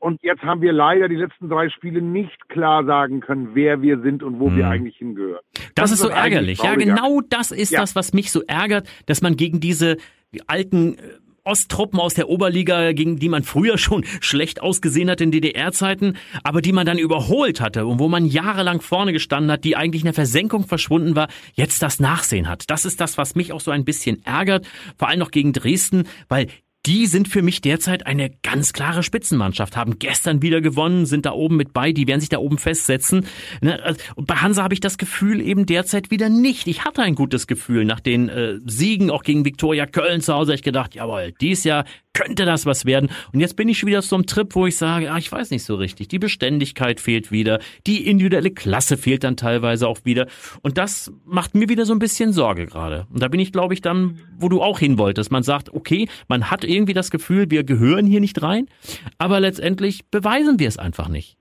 Und 0.00 0.22
jetzt 0.22 0.42
haben 0.42 0.60
wir 0.60 0.72
leider 0.72 1.08
die 1.08 1.16
letzten 1.16 1.48
drei 1.48 1.70
Spiele 1.70 2.00
nicht 2.02 2.48
klar 2.48 2.84
sagen 2.84 3.20
können, 3.20 3.50
wer 3.54 3.82
wir 3.82 4.00
sind 4.00 4.22
und 4.22 4.38
wo 4.38 4.54
wir 4.54 4.66
Mhm. 4.66 4.70
eigentlich 4.70 4.96
hingehören. 4.96 5.40
Das, 5.74 5.90
ist 5.90 5.98
so 6.00 6.08
ärgerlich. 6.08 6.62
Ja, 6.62 6.74
genau 6.76 7.20
das 7.28 7.50
ist 7.50 7.70
Ja. 7.72 7.80
das, 7.80 7.96
was 7.96 8.12
mich 8.12 8.30
so 8.30 8.42
ärgert, 8.46 8.86
dass 9.06 9.22
man 9.22 9.34
gegen 9.36 9.58
diese 9.60 9.96
alten 10.46 10.94
äh, 10.98 11.00
Osttruppen 11.48 11.98
aus 11.98 12.12
der 12.12 12.28
Oberliga, 12.28 12.92
gegen 12.92 13.18
die 13.18 13.30
man 13.30 13.42
früher 13.42 13.78
schon 13.78 14.04
schlecht 14.20 14.60
ausgesehen 14.60 15.08
hat 15.08 15.22
in 15.22 15.30
DDR-Zeiten, 15.30 16.18
aber 16.44 16.60
die 16.60 16.72
man 16.72 16.84
dann 16.84 16.98
überholt 16.98 17.62
hatte 17.62 17.86
und 17.86 17.98
wo 17.98 18.08
man 18.08 18.26
jahrelang 18.26 18.82
vorne 18.82 19.14
gestanden 19.14 19.50
hat, 19.50 19.64
die 19.64 19.74
eigentlich 19.74 20.02
in 20.02 20.06
der 20.06 20.14
Versenkung 20.14 20.66
verschwunden 20.66 21.16
war, 21.16 21.28
jetzt 21.54 21.82
das 21.82 22.00
Nachsehen 22.00 22.48
hat. 22.48 22.64
Das 22.68 22.84
ist 22.84 23.00
das, 23.00 23.16
was 23.16 23.34
mich 23.34 23.52
auch 23.52 23.60
so 23.60 23.70
ein 23.70 23.86
bisschen 23.86 24.22
ärgert, 24.26 24.66
vor 24.98 25.08
allem 25.08 25.20
noch 25.20 25.30
gegen 25.30 25.54
Dresden, 25.54 26.04
weil 26.28 26.48
die 26.86 27.06
sind 27.06 27.28
für 27.28 27.42
mich 27.42 27.60
derzeit 27.60 28.06
eine 28.06 28.30
ganz 28.42 28.72
klare 28.72 29.02
Spitzenmannschaft, 29.02 29.76
haben 29.76 29.98
gestern 29.98 30.42
wieder 30.42 30.60
gewonnen, 30.60 31.06
sind 31.06 31.26
da 31.26 31.32
oben 31.32 31.56
mit 31.56 31.72
bei, 31.72 31.92
die 31.92 32.06
werden 32.06 32.20
sich 32.20 32.28
da 32.28 32.38
oben 32.38 32.58
festsetzen. 32.58 33.26
Ne, 33.60 33.82
also, 33.82 34.00
Und 34.14 34.26
bei 34.26 34.36
Hansa 34.36 34.62
habe 34.62 34.74
ich 34.74 34.80
das 34.80 34.96
Gefühl 34.96 35.40
eben 35.40 35.66
derzeit 35.66 36.10
wieder 36.10 36.28
nicht. 36.28 36.66
Ich 36.66 36.84
hatte 36.84 37.02
ein 37.02 37.14
gutes 37.14 37.46
Gefühl 37.46 37.84
nach 37.84 38.00
den 38.00 38.28
äh, 38.28 38.58
Siegen, 38.64 39.10
auch 39.10 39.22
gegen 39.22 39.44
Viktoria 39.44 39.86
Köln 39.86 40.20
zu 40.20 40.34
Hause. 40.34 40.54
Ich 40.54 40.62
gedacht, 40.62 40.94
jawohl, 40.94 41.34
dies 41.40 41.64
Jahr 41.64 41.84
könnte 42.18 42.44
das 42.44 42.66
was 42.66 42.84
werden. 42.84 43.10
Und 43.32 43.40
jetzt 43.40 43.54
bin 43.54 43.68
ich 43.68 43.84
wieder 43.86 44.02
so 44.02 44.16
einem 44.16 44.26
Trip, 44.26 44.52
wo 44.54 44.66
ich 44.66 44.76
sage, 44.76 45.12
ah, 45.12 45.18
ich 45.18 45.30
weiß 45.30 45.50
nicht 45.50 45.62
so 45.62 45.76
richtig. 45.76 46.08
Die 46.08 46.18
Beständigkeit 46.18 47.00
fehlt 47.00 47.30
wieder, 47.30 47.60
die 47.86 48.08
individuelle 48.08 48.50
Klasse 48.50 48.96
fehlt 48.96 49.22
dann 49.22 49.36
teilweise 49.36 49.86
auch 49.86 50.00
wieder. 50.04 50.26
Und 50.62 50.78
das 50.78 51.12
macht 51.24 51.54
mir 51.54 51.68
wieder 51.68 51.86
so 51.86 51.92
ein 51.92 52.00
bisschen 52.00 52.32
Sorge 52.32 52.66
gerade. 52.66 53.06
Und 53.12 53.22
da 53.22 53.28
bin 53.28 53.38
ich, 53.38 53.52
glaube 53.52 53.74
ich, 53.74 53.82
dann, 53.82 54.18
wo 54.36 54.48
du 54.48 54.62
auch 54.62 54.80
hin 54.80 54.98
wolltest. 54.98 55.30
Man 55.30 55.44
sagt, 55.44 55.72
okay, 55.72 56.08
man 56.26 56.50
hat 56.50 56.64
irgendwie 56.68 56.94
das 56.94 57.10
Gefühl, 57.10 57.50
wir 57.50 57.64
gehören 57.64 58.06
hier 58.06 58.20
nicht 58.20 58.42
rein, 58.42 58.66
aber 59.18 59.40
letztendlich 59.40 60.06
beweisen 60.06 60.58
wir 60.58 60.68
es 60.68 60.78
einfach 60.78 61.08
nicht. 61.08 61.38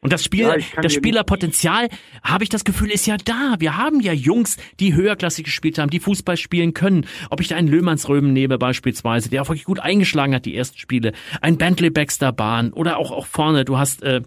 Und 0.00 0.12
das 0.12 0.22
Spiel, 0.22 0.42
Ja, 0.44 0.82
das 0.82 0.92
Spielerpotenzial, 0.92 1.88
habe 2.22 2.44
ich 2.44 2.50
das 2.50 2.64
Gefühl, 2.64 2.92
ist 2.92 3.06
ja 3.06 3.16
da. 3.16 3.56
Wir 3.58 3.76
haben 3.76 3.98
ja 3.98 4.12
Jungs, 4.12 4.56
die 4.78 4.94
höherklassig 4.94 5.44
gespielt 5.44 5.78
haben, 5.78 5.90
die 5.90 5.98
Fußball 5.98 6.36
spielen 6.36 6.74
können. 6.74 7.06
Ob 7.28 7.40
ich 7.40 7.48
da 7.48 7.56
einen 7.56 7.66
Löhmannsröben 7.66 8.32
nehme 8.32 8.56
beispielsweise, 8.56 9.30
der 9.30 9.42
auch 9.42 9.48
wirklich 9.48 9.64
gut 9.64 9.80
eingeschlagen 9.80 10.32
hat, 10.32 10.44
die 10.44 10.54
ersten 10.54 10.78
Spiele. 10.78 11.12
Ein 11.40 11.58
Bentley 11.58 11.90
Baxter 11.90 12.30
Bahn 12.30 12.72
oder 12.72 12.98
auch, 12.98 13.10
auch 13.10 13.26
vorne, 13.26 13.64
du 13.64 13.78
hast 13.78 14.04
äh, 14.04 14.20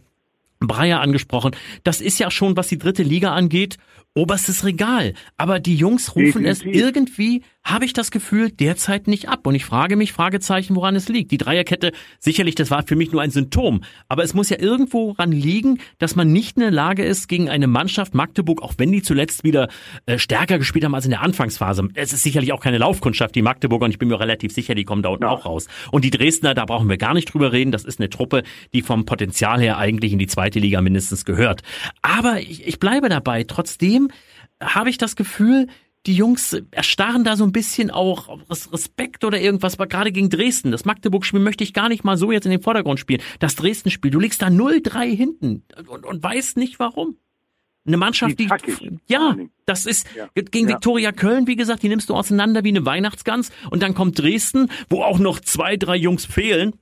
Breyer 0.60 1.00
angesprochen. 1.00 1.56
Das 1.86 2.01
ist 2.01 2.20
ja 2.20 2.29
schon, 2.29 2.58
was 2.58 2.68
die 2.68 2.77
dritte 2.77 3.03
Liga 3.03 3.34
angeht, 3.34 3.77
oberstes 4.13 4.65
Regal. 4.65 5.13
Aber 5.38 5.60
die 5.62 5.75
Jungs 5.75 6.13
rufen 6.15 6.46
es 6.46 6.60
Definitiv. 6.60 6.82
irgendwie, 6.82 7.44
habe 7.63 7.86
ich 7.86 7.94
das 7.94 8.10
Gefühl, 8.10 8.50
derzeit 8.51 9.08
nicht 9.08 9.30
ab. 9.30 9.46
Und 9.46 9.54
ich 9.54 9.66
frage 9.66 9.96
mich, 9.96 10.12
Fragezeichen, 10.13 10.75
woran 10.75 10.96
es 10.96 11.08
liegt. 11.08 11.30
Die 11.32 11.38
Dreierkette, 11.38 11.92
sicherlich, 12.18 12.56
das 12.56 12.72
war 12.72 12.84
für 12.88 12.96
mich 12.96 13.12
nur 13.12 13.22
ein 13.22 13.32
Symptom. 13.32 13.82
Aber 14.08 14.24
es 14.24 14.34
muss 14.34 14.50
ja 14.50 14.58
irgendwo 14.60 15.12
ran 15.12 15.32
liegen, 15.32 15.80
dass 16.00 16.16
man 16.16 16.32
nicht 16.32 16.58
in 16.58 16.62
der 16.62 16.72
Lage 16.72 17.04
ist, 17.04 17.28
gegen 17.28 17.50
eine 17.50 17.68
Mannschaft 17.68 18.16
Magdeburg, 18.16 18.62
auch 18.63 18.74
wenn 18.78 18.92
die 18.92 19.01
zuletzt 19.04 19.44
wieder 19.44 19.68
äh, 20.06 20.18
stärker 20.18 20.58
gespielt 20.58 20.86
haben 20.86 20.96
als 20.96 21.06
in 21.06 21.12
der 21.12 21.22
Anfangsphase. 21.22 21.88
Es 21.94 22.13
ist 22.13 22.24
sicherlich 22.24 22.54
auch 22.54 22.62
keine 22.62 22.78
Laufkundschaft, 22.80 23.36
die 23.36 23.42
Magdeburger, 23.42 23.86
und 23.86 23.92
ich 23.92 24.00
bin 24.00 24.08
mir 24.08 24.20
relativ 24.20 24.51
sicher, 24.51 24.74
die 24.74 24.86
kommen 24.86 25.04
da 25.04 25.10
unten 25.10 25.24
Ja. 25.25 25.30
auch 25.30 25.46
raus. 25.46 25.68
Und 25.92 26.06
die 26.06 26.12
Dresdner, 26.12 26.54
da 26.54 26.66
brauchen 26.66 26.89
wir 26.89 26.98
gar 26.98 27.13
nicht 27.13 27.32
drüber 27.34 27.51
reden. 27.51 27.72
Das 27.72 27.84
ist 27.84 28.00
eine 28.00 28.10
Truppe, 28.10 28.44
die 28.74 28.82
vom 28.82 29.06
Potenzial 29.06 29.60
her 29.62 29.78
eigentlich 29.78 30.13
in 30.13 30.20
die 30.20 30.28
zweite 30.28 30.60
Liga 30.60 30.82
mindestens 30.82 31.24
gehört. 31.25 31.62
Aber 32.01 32.39
ich, 32.39 32.66
ich 32.66 32.80
bleibe 32.80 33.10
dabei. 33.10 33.44
Trotzdem 33.44 34.10
habe 34.62 34.89
ich 34.89 34.98
das 34.98 35.16
Gefühl, 35.16 35.68
die 36.06 36.15
Jungs 36.15 36.56
erstarren 36.72 37.24
da 37.24 37.36
so 37.36 37.44
ein 37.44 37.51
bisschen 37.51 37.91
auch 37.91 38.39
Respekt 38.72 39.24
oder 39.24 39.39
irgendwas, 39.39 39.75
aber 39.75 39.88
gerade 39.88 40.12
gegen 40.12 40.29
Dresden. 40.29 40.72
Das 40.72 40.86
Magdeburg-Spiel 40.86 41.39
möchte 41.41 41.63
ich 41.63 41.74
gar 41.74 41.89
nicht 41.89 42.03
mal 42.03 42.18
so 42.18 42.32
jetzt 42.32 42.46
in 42.46 42.51
den 42.51 42.62
Vordergrund 42.62 43.00
spielen. 43.00 43.22
Das 43.39 43.56
Dresden-Spiel, 43.56 44.12
du 44.12 44.20
liegst 44.20 44.41
da 44.41 44.48
0-3 44.48 45.15
hinten 45.15 45.63
und, 45.88 46.06
und 46.06 46.24
weißt 46.24 46.58
nicht 46.58 46.79
warum. 46.79 47.18
Eine 47.86 47.98
Mannschaft, 47.98 48.38
Die 48.38 48.48
die, 48.48 49.00
ja, 49.08 49.36
das 49.65 49.86
ist 49.86 50.06
Ja. 50.15 50.27
gegen 50.36 50.68
Ja. 50.70 50.75
Viktoria 50.75 51.12
Köln, 51.12 51.48
wie 51.48 51.56
gesagt, 51.56 51.82
die 51.82 51.89
nimmst 51.89 52.10
du 52.10 52.15
auseinander 52.15 52.63
wie 52.63 52.70
eine 52.70 52.86
Weihnachtsgans 52.86 53.51
und 53.72 53.82
dann 53.82 53.94
kommt 53.96 54.20
Dresden, 54.20 54.70
wo 54.89 55.01
auch 55.01 55.18
noch 55.18 55.39
zwei, 55.39 55.75
drei 55.75 55.96
Jungs 55.96 56.25
fehlen, 56.25 56.74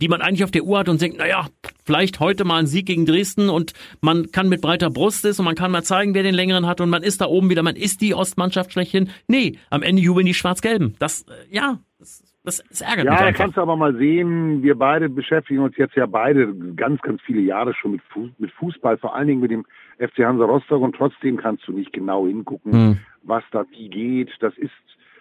die 0.00 0.08
man 0.08 0.20
eigentlich 0.20 0.44
auf 0.44 0.50
der 0.50 0.64
Uhr 0.64 0.78
hat 0.78 0.88
und 0.88 1.00
denkt, 1.00 1.18
naja, 1.18 1.46
vielleicht 1.84 2.20
heute 2.20 2.44
mal 2.44 2.58
ein 2.58 2.66
Sieg 2.66 2.86
gegen 2.86 3.06
Dresden 3.06 3.48
und 3.48 3.72
man 4.00 4.30
kann 4.32 4.48
mit 4.48 4.60
breiter 4.60 4.90
Brust 4.90 5.24
ist 5.24 5.38
und 5.38 5.44
man 5.44 5.54
kann 5.54 5.70
mal 5.70 5.82
zeigen, 5.82 6.14
wer 6.14 6.22
den 6.22 6.34
längeren 6.34 6.66
hat 6.66 6.80
und 6.80 6.90
man 6.90 7.02
ist 7.02 7.20
da 7.20 7.26
oben 7.26 7.50
wieder, 7.50 7.62
man 7.62 7.76
ist 7.76 8.00
die 8.00 8.14
Ostmannschaft 8.14 8.72
schlechthin. 8.72 9.10
Nee, 9.28 9.58
am 9.70 9.82
Ende 9.82 10.02
jubeln 10.02 10.26
die 10.26 10.34
Schwarz-Gelben. 10.34 10.94
Das, 10.98 11.22
äh, 11.22 11.32
ja, 11.54 11.78
das 11.98 12.22
Das, 12.44 12.62
das 12.68 12.80
ärgert 12.82 13.06
ja, 13.06 13.10
mich 13.12 13.20
da 13.20 13.26
einfach. 13.26 13.40
kannst 13.44 13.56
du 13.56 13.60
aber 13.62 13.76
mal 13.76 13.96
sehen, 13.96 14.62
wir 14.62 14.74
beide 14.76 15.08
beschäftigen 15.08 15.60
uns 15.60 15.76
jetzt 15.76 15.94
ja 15.96 16.04
beide 16.06 16.52
ganz, 16.76 17.00
ganz 17.00 17.22
viele 17.22 17.40
Jahre 17.40 17.72
schon 17.74 17.92
mit, 17.92 18.02
Fu 18.10 18.28
mit 18.38 18.50
Fußball, 18.52 18.98
vor 18.98 19.14
allen 19.14 19.28
Dingen 19.28 19.40
mit 19.40 19.50
dem 19.50 19.64
FC 19.98 20.24
Hansa 20.24 20.44
Rostock 20.44 20.82
und 20.82 20.94
trotzdem 20.96 21.36
kannst 21.38 21.66
du 21.66 21.72
nicht 21.72 21.92
genau 21.92 22.26
hingucken, 22.26 22.72
Hm. 22.72 22.98
was 23.22 23.44
da 23.52 23.64
wie 23.70 23.88
geht. 23.88 24.30
Das 24.40 24.52
ist, 24.58 24.72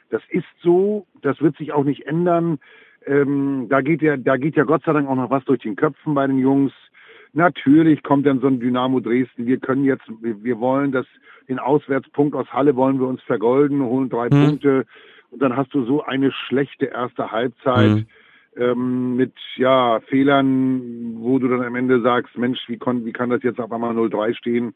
das 0.10 0.22
ist 0.30 0.46
so, 0.62 1.06
das 1.22 1.40
wird 1.42 1.56
sich 1.58 1.72
auch 1.72 1.84
nicht 1.86 2.06
ändern. 2.08 2.60
Ähm, 3.06 3.68
da 3.70 3.82
geht 3.82 4.02
ja, 4.02 4.18
da 4.18 4.38
geht 4.38 4.56
ja 4.56 4.64
Gott 4.64 4.84
sei 4.86 4.94
Dank 4.94 5.08
auch 5.10 5.16
noch 5.16 5.30
was 5.30 5.44
durch 5.46 5.62
den 5.62 5.76
Köpfen 5.76 6.14
bei 6.14 6.28
den 6.28 6.40
Jungs. 6.40 6.72
Natürlich 7.34 8.04
kommt 8.04 8.26
dann 8.26 8.40
so 8.40 8.48
ein 8.48 8.60
Dynamo 8.60 9.00
Dresden. 9.00 9.48
Wir 9.48 9.58
können 9.58 9.84
jetzt, 9.84 10.06
wir, 10.22 10.60
wollen 10.60 10.92
das, 10.92 11.06
den 11.50 11.60
Auswärtspunkt 11.60 12.36
aus 12.36 12.52
Halle 12.54 12.76
wollen 12.76 13.00
wir 13.00 13.08
uns 13.08 13.22
vergolden, 13.24 13.82
holen 13.82 14.10
drei 14.10 14.30
Hm. 14.30 14.46
Punkte. 14.46 14.86
Und 15.32 15.42
dann 15.42 15.58
hast 15.58 15.74
du 15.74 15.84
so 15.84 16.04
eine 16.04 16.32
schlechte 16.32 16.86
erste 16.86 17.32
Halbzeit 17.32 17.90
Hm. 17.90 18.06
ähm, 18.56 19.16
mit 19.16 19.34
ja 19.56 20.00
Fehlern, 20.02 21.16
wo 21.18 21.40
du 21.40 21.48
dann 21.48 21.64
am 21.64 21.76
Ende 21.76 22.02
sagst, 22.02 22.38
Mensch, 22.38 22.60
wie, 22.68 22.78
kon, 22.78 23.04
wie 23.04 23.14
kann 23.14 23.32
das 23.32 23.42
jetzt 23.42 23.60
auf 23.60 23.72
einmal 23.72 23.96
0-3 23.96 24.36
stehen? 24.36 24.76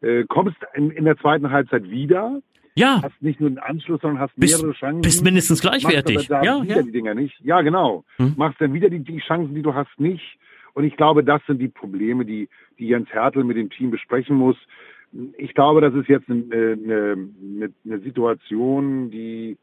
Äh, 0.00 0.24
kommst 0.26 0.56
in, 0.72 0.90
in 0.90 1.04
der 1.04 1.18
zweiten 1.18 1.50
Halbzeit 1.50 1.90
wieder, 1.90 2.40
Ja, 2.74 3.00
hast 3.02 3.20
nicht 3.20 3.40
nur 3.40 3.50
den 3.50 3.58
Anschluss, 3.58 4.00
sondern 4.00 4.20
hast 4.20 4.34
bist, 4.36 4.56
mehrere 4.56 4.74
Chancen. 4.74 5.02
bist 5.02 5.24
mindestens 5.24 5.60
gleichwertig. 5.60 6.28
Ja, 6.28 6.62
wieder 6.62 6.76
ja. 6.76 6.82
die 6.82 6.92
Dinger 6.92 7.14
nicht. 7.14 7.38
Ja, 7.42 7.60
genau. 7.62 8.04
Hm. 8.16 8.34
Machst 8.36 8.60
dann 8.60 8.72
wieder 8.72 8.88
die, 8.88 9.00
die 9.00 9.18
Chancen, 9.18 9.54
die 9.54 9.62
du 9.62 9.74
hast, 9.74 9.98
nicht. 9.98 10.38
Und 10.74 10.84
ich 10.84 10.96
glaube, 10.96 11.24
das 11.24 11.42
sind 11.46 11.58
die 11.58 11.68
Probleme, 11.68 12.24
die, 12.24 12.48
die 12.78 12.88
Jens 12.88 13.08
Hertel 13.10 13.44
mit 13.44 13.56
dem 13.56 13.70
Team 13.70 13.90
besprechen 13.90 14.36
muss. 14.36 14.56
Ich 15.36 15.54
glaube, 15.54 15.80
das 15.80 15.94
ist 15.94 16.08
jetzt 16.08 16.30
eine, 16.30 16.44
eine, 16.52 17.28
eine, 17.42 17.72
eine 17.84 17.98
Situation, 18.00 19.10
die, 19.10 19.56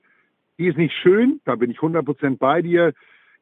die 0.58 0.68
ist 0.68 0.78
nicht 0.78 0.94
schön. 0.94 1.40
Da 1.46 1.56
bin 1.56 1.72
ich 1.72 1.78
100% 1.78 2.38
bei 2.38 2.62
dir. 2.62 2.94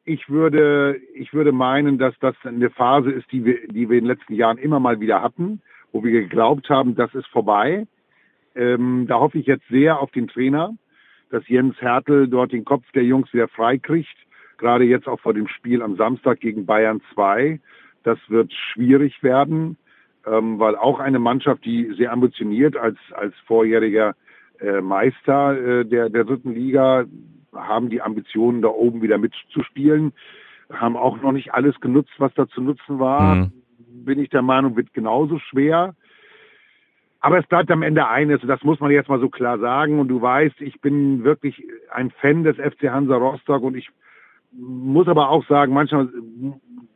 Ich 0.04 0.28
würde, 0.28 1.00
ich 1.14 1.32
würde 1.34 1.50
meinen, 1.50 1.98
dass 1.98 2.14
das 2.20 2.36
eine 2.44 2.70
Phase 2.70 3.10
ist, 3.10 3.30
die 3.32 3.44
wir, 3.44 3.66
die 3.66 3.90
wir 3.90 3.98
in 3.98 4.04
den 4.04 4.16
letzten 4.16 4.34
Jahren 4.34 4.58
immer 4.58 4.78
mal 4.78 5.00
wieder 5.00 5.20
hatten, 5.20 5.60
wo 5.90 6.04
wir 6.04 6.12
geglaubt 6.12 6.70
haben, 6.70 6.94
das 6.94 7.12
ist 7.14 7.26
vorbei. 7.26 7.88
Ähm, 8.56 9.06
da 9.08 9.20
hoffe 9.20 9.38
ich 9.38 9.46
jetzt 9.46 9.68
sehr 9.68 10.00
auf 10.00 10.10
den 10.10 10.28
Trainer, 10.28 10.74
dass 11.30 11.46
Jens 11.48 11.80
Hertel 11.80 12.28
dort 12.28 12.52
den 12.52 12.64
Kopf 12.64 12.84
der 12.94 13.04
Jungs 13.04 13.32
wieder 13.32 13.48
frei 13.48 13.78
kriegt. 13.78 14.16
Gerade 14.58 14.84
jetzt 14.84 15.06
auch 15.06 15.20
vor 15.20 15.34
dem 15.34 15.48
Spiel 15.48 15.82
am 15.82 15.96
Samstag 15.96 16.40
gegen 16.40 16.64
Bayern 16.64 17.02
2. 17.14 17.60
Das 18.02 18.18
wird 18.28 18.52
schwierig 18.52 19.22
werden, 19.22 19.76
ähm, 20.26 20.58
weil 20.58 20.76
auch 20.76 21.00
eine 21.00 21.18
Mannschaft, 21.18 21.64
die 21.64 21.92
sehr 21.96 22.12
ambitioniert 22.12 22.76
als, 22.76 22.96
als 23.12 23.34
vorjähriger 23.46 24.14
äh, 24.60 24.80
Meister 24.80 25.80
äh, 25.80 25.84
der, 25.84 26.08
der 26.08 26.24
dritten 26.24 26.54
Liga, 26.54 27.04
haben 27.52 27.90
die 27.90 28.02
Ambitionen, 28.02 28.62
da 28.62 28.68
oben 28.68 29.02
wieder 29.02 29.18
mitzuspielen, 29.18 30.12
haben 30.72 30.96
auch 30.96 31.20
noch 31.20 31.32
nicht 31.32 31.54
alles 31.54 31.78
genutzt, 31.80 32.12
was 32.18 32.32
da 32.34 32.48
zu 32.48 32.60
nutzen 32.60 32.98
war. 32.98 33.36
Mhm. 33.36 33.52
Bin 34.04 34.18
ich 34.18 34.28
der 34.30 34.42
Meinung, 34.42 34.76
wird 34.76 34.92
genauso 34.94 35.38
schwer. 35.38 35.94
Aber 37.26 37.40
es 37.40 37.46
bleibt 37.48 37.72
am 37.72 37.82
Ende 37.82 38.06
eines, 38.06 38.40
und 38.42 38.46
das 38.46 38.62
muss 38.62 38.78
man 38.78 38.92
jetzt 38.92 39.08
mal 39.08 39.18
so 39.18 39.28
klar 39.28 39.58
sagen. 39.58 39.98
Und 39.98 40.06
du 40.06 40.22
weißt, 40.22 40.60
ich 40.60 40.80
bin 40.80 41.24
wirklich 41.24 41.60
ein 41.90 42.12
Fan 42.12 42.44
des 42.44 42.56
FC 42.56 42.88
Hansa 42.88 43.16
Rostock 43.16 43.64
und 43.64 43.76
ich 43.76 43.90
muss 44.52 45.08
aber 45.08 45.28
auch 45.30 45.44
sagen, 45.48 45.74
manchmal 45.74 46.08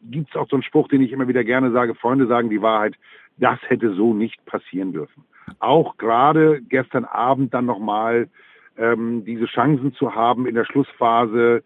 gibt 0.05 0.31
es 0.31 0.37
auch 0.37 0.49
so 0.49 0.55
einen 0.55 0.63
Spruch, 0.63 0.87
den 0.87 1.03
ich 1.03 1.11
immer 1.11 1.27
wieder 1.27 1.43
gerne 1.43 1.73
sage, 1.73 1.97
Freunde 1.97 2.29
sagen 2.29 2.49
die 2.49 2.63
Wahrheit, 2.63 2.95
das 3.39 3.59
hätte 3.67 3.93
so 3.93 4.15
nicht 4.15 4.47
passieren 4.47 4.93
dürfen. 4.93 5.25
Auch 5.59 5.97
gerade 5.97 6.63
gestern 6.63 7.07
Abend 7.07 7.53
dann 7.53 7.67
nochmal 7.67 8.29
ähm, 8.79 9.25
diese 9.25 9.47
Chancen 9.47 9.95
zu 9.95 10.15
haben 10.15 10.47
in 10.47 10.55
der 10.55 10.65
Schlussphase, 10.65 11.65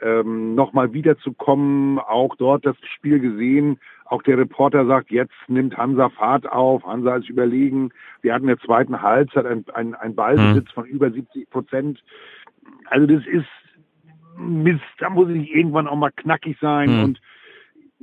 ähm, 0.00 0.54
nochmal 0.54 0.92
wiederzukommen, 0.92 1.98
auch 1.98 2.36
dort 2.36 2.64
das 2.64 2.76
Spiel 2.94 3.20
gesehen. 3.20 3.78
Auch 4.04 4.22
der 4.22 4.38
Reporter 4.38 4.86
sagt, 4.86 5.10
jetzt 5.10 5.34
nimmt 5.48 5.76
Hansa 5.76 6.08
Fahrt 6.08 6.50
auf, 6.50 6.84
Hansa 6.84 7.16
ist 7.16 7.28
überlegen. 7.28 7.90
Wir 8.22 8.34
hatten 8.34 8.44
in 8.44 8.56
der 8.56 8.60
zweiten 8.60 9.02
Halbzeit 9.02 9.46
ein, 9.46 9.64
ein, 9.74 9.94
ein 9.94 10.14
Ballbesitz 10.14 10.70
von 10.72 10.86
über 10.86 11.10
70 11.10 11.50
Prozent. 11.50 12.02
Also 12.86 13.06
das 13.06 13.26
ist 13.26 13.46
Mist, 14.38 14.82
da 14.98 15.10
muss 15.10 15.28
ich 15.30 15.52
irgendwann 15.54 15.88
auch 15.88 15.96
mal 15.96 16.12
knackig 16.12 16.56
sein 16.60 16.88
Hm. 16.88 17.04
und 17.04 17.20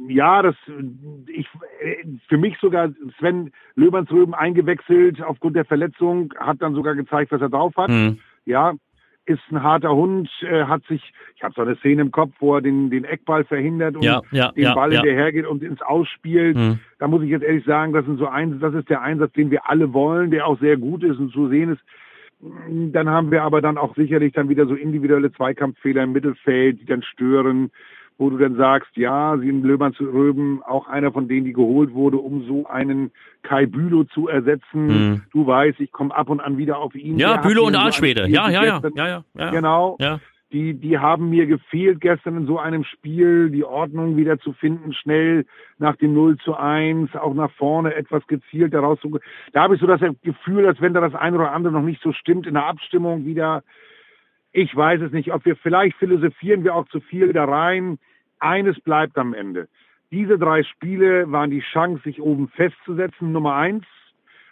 ja, 0.08 0.42
das 0.42 0.56
ich 1.28 1.48
für 2.28 2.38
mich 2.38 2.58
sogar 2.60 2.92
Sven 3.18 3.52
Löbernsröben 3.76 4.34
eingewechselt 4.34 5.22
aufgrund 5.24 5.56
der 5.56 5.64
Verletzung, 5.64 6.34
hat 6.38 6.62
dann 6.62 6.76
sogar 6.76 6.96
gezeigt, 6.96 7.32
was 7.32 7.42
er 7.42 7.50
drauf 7.50 7.76
hat. 7.78 7.90
Mhm. 7.90 8.20
Ja, 8.46 8.74
ist 9.26 9.42
ein 9.50 9.64
harter 9.64 9.96
Hund, 9.96 10.30
äh, 10.42 10.66
hat 10.66 10.84
sich, 10.86 11.14
ich 11.36 11.44
habe 11.44 11.54
so 11.56 11.62
eine 11.62 11.76
Szene 11.78 12.04
im 12.04 12.12
Kopf, 12.12 12.32
wo 12.40 12.56
er 12.56 12.62
den, 12.62 12.90
den 12.90 13.06
Eckball 13.06 13.44
verhindert 13.44 13.96
und 13.96 14.04
Ja, 14.04 14.22
ja, 14.32 14.52
den 14.52 14.64
ja, 14.64 14.76
Ball 14.76 14.94
ja. 14.94 15.02
hinterhergeht 15.02 15.48
und 15.48 15.64
ins 15.64 15.82
Ausspielt. 15.82 16.56
Mhm. 16.56 16.80
Da 17.00 17.08
muss 17.08 17.24
ich 17.24 17.30
jetzt 17.30 17.44
ehrlich 17.44 17.66
sagen, 17.66 17.94
das 17.94 18.06
sind 18.06 18.20
so 18.20 18.28
ein, 18.28 18.60
das 18.60 18.74
ist 18.74 18.90
der 18.90 19.02
Einsatz, 19.02 19.34
den 19.34 19.52
wir 19.52 19.70
alle 19.70 19.94
wollen, 19.94 20.32
der 20.32 20.46
auch 20.46 20.60
sehr 20.60 20.78
gut 20.78 21.04
ist 21.04 21.18
und 21.18 21.32
zu 21.32 21.50
sehen 21.50 21.74
ist. 21.74 21.82
Dann 22.92 23.10
haben 23.10 23.32
wir 23.32 23.44
aber 23.44 23.62
dann 23.62 23.78
auch 23.78 23.96
sicherlich 23.96 24.34
dann 24.34 24.50
wieder 24.50 24.68
so 24.68 24.76
individuelle 24.76 25.32
Zweikampffehler 25.32 26.04
im 26.04 26.12
Mittelfeld, 26.12 26.82
die 26.82 26.86
dann 26.86 27.02
stören, 27.02 27.72
wo 28.18 28.30
du 28.30 28.38
dann 28.38 28.56
sagst, 28.56 28.96
ja, 28.96 29.38
sie 29.38 29.50
in 29.50 29.62
Löbern 29.62 29.94
zu 29.94 30.06
Röben, 30.06 30.64
auch 30.64 30.88
einer 30.88 31.12
von 31.12 31.28
denen, 31.28 31.46
die 31.46 31.54
geholt 31.54 31.94
wurde, 31.94 32.18
um 32.18 32.46
so 32.46 32.66
einen 32.68 33.12
Kai 33.44 33.66
Bülow 33.66 34.06
zu 34.06 34.28
ersetzen. 34.28 34.88
Mhm. 34.88 35.22
Du 35.32 35.46
weißt, 35.46 35.80
ich 35.80 35.92
komme 35.92 36.16
ab 36.16 36.30
und 36.30 36.40
an 36.40 36.58
wieder 36.58 36.78
auf 36.78 36.96
ihn. 36.96 37.20
Ja, 37.20 37.36
Der 37.36 37.42
Bülow 37.42 37.66
und 37.66 37.74
so. 37.74 37.92
Spiel 37.92 38.18
Ja, 38.30 38.50
ja, 38.50 38.64
ja, 38.64 38.82
ja, 38.96 39.24
ja. 39.34 39.50
Genau. 39.52 39.98
Ja. 40.00 40.20
Die, 40.52 40.74
die 40.74 40.98
haben 41.00 41.30
mir 41.30 41.48
gefehlt 41.48 42.00
gestern 42.00 42.38
in 42.38 42.46
so 42.46 42.60
einem 42.60 42.86
Spiel, 42.86 43.50
die 43.50 43.66
Ordnung 43.66 44.16
wieder 44.16 44.40
zu 44.40 44.54
finden, 44.54 44.94
schnell 44.94 45.46
nach 45.80 45.98
dem 45.98 46.14
0 46.14 46.38
zu 46.38 46.56
1, 46.56 47.14
auch 47.16 47.34
nach 47.34 47.52
vorne 47.52 47.94
etwas 47.94 48.26
gezielt 48.28 48.74
daraus 48.74 49.00
zu. 49.02 49.20
Da 49.52 49.64
habe 49.64 49.76
ich 49.76 49.82
so 49.82 49.88
das 49.88 50.00
Gefühl, 50.22 50.66
als 50.66 50.80
wenn 50.80 50.94
da 50.94 51.02
das 51.02 51.16
eine 51.16 51.36
oder 51.36 51.52
andere 51.52 51.74
noch 51.74 51.82
nicht 51.82 52.02
so 52.02 52.14
stimmt 52.14 52.48
in 52.48 52.54
der 52.54 52.68
Abstimmung 52.68 53.26
wieder. 53.26 53.64
Ich 54.58 54.74
weiß 54.74 55.02
es 55.02 55.12
nicht, 55.12 55.34
ob 55.34 55.44
wir 55.44 55.58
vielleicht 55.58 55.98
philosophieren 55.98 56.64
wir 56.64 56.76
auch 56.76 56.88
zu 56.88 57.02
viel 57.02 57.34
da 57.34 57.44
rein. 57.44 58.00
Eines 58.40 58.80
bleibt 58.80 59.18
am 59.18 59.34
Ende. 59.34 59.68
Diese 60.12 60.40
drei 60.40 60.64
Spiele 60.64 61.30
waren 61.30 61.50
die 61.52 61.60
Chance, 61.60 62.02
sich 62.04 62.22
oben 62.22 62.48
festzusetzen, 62.48 63.34
Nummer 63.34 63.56
eins. 63.56 63.84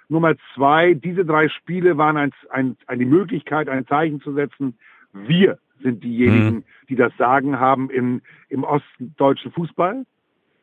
Nummer 0.10 0.34
zwei, 0.56 0.94
diese 0.94 1.24
drei 1.24 1.48
Spiele 1.48 1.98
waren 1.98 2.18
ein, 2.18 2.32
ein, 2.50 2.76
eine 2.88 3.06
Möglichkeit, 3.06 3.70
ein 3.70 3.88
Zeichen 3.88 4.20
zu 4.20 4.34
setzen. 4.34 4.78
Wir 5.14 5.58
sind 5.82 6.04
diejenigen, 6.04 6.56
Mhm. 6.58 6.64
die 6.90 6.96
das 6.96 7.16
Sagen 7.18 7.58
haben 7.62 7.90
im, 7.90 8.22
im 8.50 8.66
ostdeutschen 8.66 9.54
Fußball, 9.54 10.04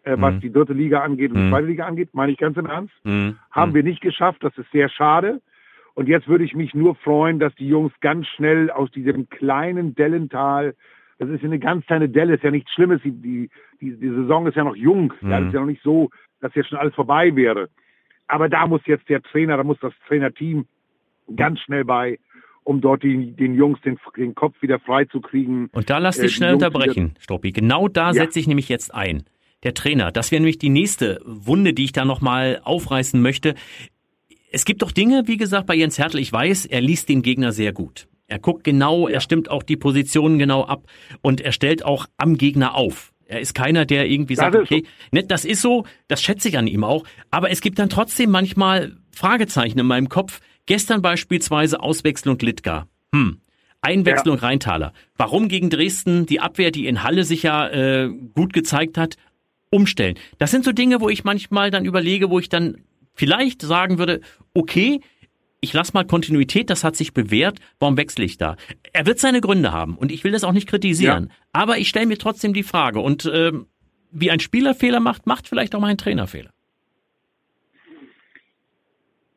äh, 0.03 0.17
was 0.19 0.35
Mhm. 0.35 0.41
die 0.41 0.53
dritte 0.53 0.75
Liga 0.75 1.01
angeht 1.01 1.31
und 1.31 1.39
die 1.39 1.45
Mhm. 1.45 1.51
zweite 1.51 1.67
Liga 1.67 1.87
angeht, 1.87 2.11
meine 2.13 2.33
ich 2.33 2.39
ganz 2.39 2.59
im 2.59 2.67
Ernst. 2.67 2.93
Mhm. 3.05 3.37
Haben 3.53 3.73
wir 3.73 3.83
nicht 3.85 4.03
geschafft, 4.03 4.45
das 4.45 4.57
ist 4.59 4.71
sehr 4.71 4.91
schade. 4.91 5.41
Und 5.95 6.09
jetzt 6.09 6.29
würde 6.29 6.45
ich 6.45 6.55
mich 6.55 6.75
nur 6.75 6.95
freuen, 6.95 7.39
dass 7.39 7.55
die 7.57 7.69
Jungs 7.69 7.93
ganz 8.01 8.27
schnell 8.29 8.71
aus 8.71 8.91
diesem 8.91 9.29
kleinen 9.29 9.95
Dellental, 9.95 10.75
das 11.19 11.29
ist 11.29 11.43
ja 11.43 11.49
eine 11.49 11.59
ganz 11.59 11.85
kleine 11.87 12.09
Delle, 12.09 12.35
ist 12.35 12.45
ja 12.45 12.51
nichts 12.51 12.73
Schlimmes, 12.73 13.03
die, 13.03 13.11
die, 13.13 13.51
die, 13.81 13.97
Saison 14.09 14.47
ist 14.47 14.57
ja 14.57 14.65
noch 14.65 14.77
jung, 14.77 15.13
ja, 15.23 15.41
Mhm. 15.41 15.49
ist 15.49 15.53
ja 15.55 15.61
noch 15.61 15.67
nicht 15.67 15.83
so, 15.83 16.11
dass 16.41 16.55
jetzt 16.55 16.69
schon 16.71 16.79
alles 16.79 16.95
vorbei 16.95 17.35
wäre. 17.37 17.69
Aber 18.29 18.49
da 18.49 18.67
muss 18.67 18.81
jetzt 18.87 19.09
der 19.09 19.21
Trainer, 19.23 19.57
da 19.57 19.65
muss 19.65 19.79
das 19.81 19.93
Trainerteam 20.07 20.65
ganz 21.37 21.61
schnell 21.61 21.85
bei, 21.85 22.19
um 22.65 22.81
dort 22.81 23.03
die, 23.03 23.33
den 23.33 23.55
Jungs 23.55 23.81
den, 23.83 23.99
den 24.17 24.35
Kopf 24.35 24.61
wieder 24.63 24.79
frei 24.79 25.05
zu 25.07 25.21
kriegen. 25.21 25.69
Und 25.73 25.91
da 25.91 25.99
lass 25.99 26.19
Äh, 26.19 26.23
dich 26.23 26.31
die 26.33 26.37
schnell 26.37 26.53
Jungs 26.53 26.65
unterbrechen, 26.65 27.15
Stoppi. 27.19 27.53
Genau 27.53 27.89
da 27.89 28.09
Ja. 28.09 28.13
setze 28.15 28.39
ich 28.39 28.47
nämlich 28.47 28.69
jetzt 28.69 28.95
ein. 28.95 29.25
Der 29.63 29.75
Trainer. 29.75 30.11
Das 30.13 30.31
wäre 30.33 30.41
nämlich 30.41 30.57
die 30.59 30.71
nächste 30.71 31.21
Wunde, 31.27 31.75
die 31.75 31.85
ich 31.85 31.93
da 31.93 32.05
nochmal 32.07 32.61
aufreißen 32.65 33.21
möchte. 33.21 33.55
Es 34.53 34.65
gibt 34.65 34.83
doch 34.83 34.91
Dinge, 34.91 35.23
wie 35.27 35.37
gesagt, 35.37 35.67
bei 35.67 35.77
Jens 35.77 35.97
Hertel, 35.97 36.21
ich 36.21 36.33
weiß, 36.33 36.67
er 36.67 36.81
liest 36.81 37.09
den 37.09 37.23
Gegner 37.23 37.53
sehr 37.53 37.73
gut. 37.73 38.09
Er 38.27 38.41
guckt 38.41 38.65
genau, 38.65 39.09
er 39.09 39.21
stimmt 39.21 39.51
auch 39.51 39.63
die 39.63 39.77
Positionen 39.77 40.39
genau 40.39 40.65
ab 40.65 40.87
und 41.23 41.41
er 41.41 41.53
stellt 41.53 41.85
auch 41.85 42.07
am 42.17 42.37
Gegner 42.37 42.75
auf. 42.75 43.13
Er 43.27 43.41
ist 43.41 43.55
keiner, 43.55 43.87
der 43.87 44.11
irgendwie 44.11 44.35
Das 44.35 44.45
sagt, 44.45 44.57
okay, 44.57 44.85
ne, 45.13 45.23
das 45.23 45.45
ist 45.45 45.63
so, 45.63 45.85
das 46.09 46.21
schätze 46.21 46.49
ich 46.49 46.59
an 46.59 46.67
ihm 46.67 46.83
auch. 46.83 47.05
Aber 47.31 47.51
es 47.51 47.61
gibt 47.61 47.79
dann 47.79 47.89
trotzdem 47.89 48.31
manchmal 48.31 48.97
Fragezeichen 49.13 49.79
in 49.79 49.87
meinem 49.87 50.09
Kopf. 50.09 50.41
Gestern 50.67 51.01
beispielsweise 51.01 51.81
Auswechslung 51.81 52.39
Litka. 52.41 52.89
Hm. 53.15 53.41
Einwechslung 53.83 54.37
Rheintaler. 54.37 54.93
Warum 55.17 55.49
gegen 55.49 55.71
Dresden 55.71 56.27
die 56.27 56.41
Abwehr, 56.41 56.73
die 56.73 56.87
in 56.87 57.05
Halle 57.05 57.25
sich 57.25 57.45
ja 57.45 57.69
äh, 57.69 58.11
gut 58.35 58.53
gezeigt 58.53 58.99
hat, 58.99 59.17
umstellen? 59.71 60.17
Das 60.39 60.51
sind 60.51 60.65
so 60.65 60.73
Dinge, 60.73 61.01
wo 61.01 61.09
ich 61.09 61.25
manchmal 61.25 61.71
dann 61.71 61.85
überlege, 61.85 62.31
wo 62.31 62.41
ich 62.41 62.49
dann 62.49 62.79
vielleicht 63.21 63.61
sagen 63.61 63.99
würde, 63.99 64.23
okay, 64.55 65.01
ich 65.61 65.75
lass 65.75 65.93
mal 65.93 66.07
Kontinuität, 66.07 66.71
das 66.71 66.85
hat 66.85 66.97
sich 66.97 67.13
bewährt, 67.13 67.59
warum 67.79 67.99
wechsle 67.99 68.25
ich 68.25 68.39
da? 68.39 68.57
Er 68.95 69.05
wird 69.05 69.19
seine 69.19 69.43
Gründe 69.43 69.73
haben 69.73 69.97
und 69.97 70.11
ich 70.11 70.25
will 70.25 70.33
das 70.33 70.43
auch 70.43 70.53
nicht 70.53 70.67
kritisieren, 70.67 71.31
aber 71.53 71.77
ich 71.77 71.89
stelle 71.89 72.07
mir 72.07 72.17
trotzdem 72.17 72.55
die 72.55 72.63
Frage 72.63 73.01
und 73.01 73.31
ähm, 73.33 73.67
wie 74.11 74.31
ein 74.31 74.41
Spieler 74.41 74.75
Fehler 74.75 75.01
macht, 75.01 75.27
macht 75.27 75.49
vielleicht 75.49 75.75
auch 75.75 75.81
mal 75.81 75.89
ein 75.89 75.99
Trainer 75.99 76.27
Fehler. 76.27 76.51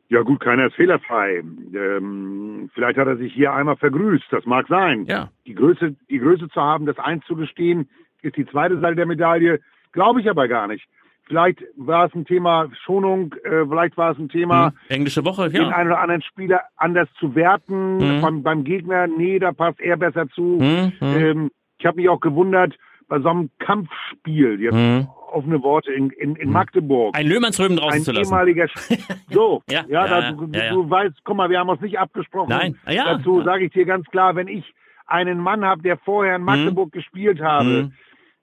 Ja 0.08 0.22
gut, 0.22 0.40
keiner 0.40 0.68
ist 0.68 0.76
fehlerfrei. 0.76 1.42
Ähm, 1.74 2.70
vielleicht 2.72 2.98
hat 2.98 3.06
er 3.06 3.18
sich 3.18 3.34
hier 3.34 3.52
einmal 3.52 3.76
vergrüßt, 3.76 4.26
das 4.30 4.46
mag 4.46 4.66
sein. 4.68 5.04
Ja. 5.06 5.30
Die 5.46 5.54
Größe, 5.54 5.94
die 6.08 6.18
Größe 6.18 6.48
zu 6.48 6.60
haben, 6.60 6.86
das 6.86 6.98
einzugestehen, 6.98 7.90
ist 8.22 8.36
die 8.36 8.46
zweite 8.46 8.80
Seite 8.80 8.96
der 8.96 9.06
Medaille. 9.06 9.60
Glaube 9.92 10.22
ich 10.22 10.30
aber 10.30 10.48
gar 10.48 10.68
nicht. 10.68 10.86
Vielleicht 11.26 11.62
war 11.76 12.06
es 12.06 12.14
ein 12.14 12.24
Thema 12.26 12.68
Schonung, 12.84 13.34
äh, 13.44 13.64
vielleicht 13.66 13.96
war 13.96 14.12
es 14.12 14.18
ein 14.18 14.28
Thema, 14.28 14.66
Hm. 14.66 14.72
Englische 14.88 15.24
Woche, 15.24 15.48
den 15.50 15.62
ja. 15.62 15.68
einen 15.68 15.88
oder 15.90 16.00
anderen 16.00 16.22
Spieler 16.22 16.60
anders 16.76 17.08
zu 17.18 17.34
werten. 17.34 17.96
Mhm. 17.96 18.20
Beim, 18.20 18.42
beim 18.42 18.64
Gegner, 18.64 19.06
nee, 19.06 19.38
da 19.38 19.52
passt 19.52 19.80
er 19.80 19.96
besser 19.96 20.28
zu. 20.30 20.58
Hm, 20.60 20.92
hm, 20.98 21.16
Ähm, 21.16 21.50
ich 21.78 21.86
habe 21.86 21.96
mich 21.96 22.08
auch 22.08 22.20
gewundert, 22.20 22.74
bei 23.08 23.20
so 23.20 23.28
einem 23.28 23.50
Kampfspiel, 23.58 24.60
jetzt 24.60 24.74
hm. 24.74 25.06
offene 25.32 25.62
Worte, 25.62 25.92
in, 25.92 26.10
in, 26.10 26.36
in 26.36 26.50
Magdeburg. 26.50 27.14
Ein 27.16 27.26
Löhmannsröben 27.26 27.76
draußen 27.76 27.98
ein 28.00 28.02
zu 28.04 28.12
lassen. 28.12 28.32
ehemaliger 28.32 28.64
Sch- 28.64 28.98
so 29.30 29.62
Ja, 29.68 29.84
ja, 29.88 30.06
ja, 30.06 30.20
da, 30.20 30.32
du, 30.32 30.48
ja, 30.52 30.70
du 30.72 30.88
weißt 30.88 31.14
guck 31.24 31.36
mal 31.36 31.50
wir 31.50 31.58
haben 31.58 31.68
uns 31.68 31.80
nicht 31.80 31.98
abgesprochen 31.98 32.48
Nein, 32.50 32.76
ah, 32.86 32.92
ja, 32.92 33.04
dazu 33.16 33.42
sage 33.42 33.64
ich 33.66 33.72
dir 33.72 33.84
ganz 33.84 34.06
klar 34.08 34.36
wenn 34.36 34.48
ich 34.48 34.72
einen 35.06 35.38
Mann 35.38 35.64
habe 35.64 35.82
der 35.82 35.98
vorher 35.98 36.36
in 36.36 36.42
Magdeburg 36.42 36.92
gespielt 36.92 37.40
habe 37.42 37.68
Hm. 37.68 37.92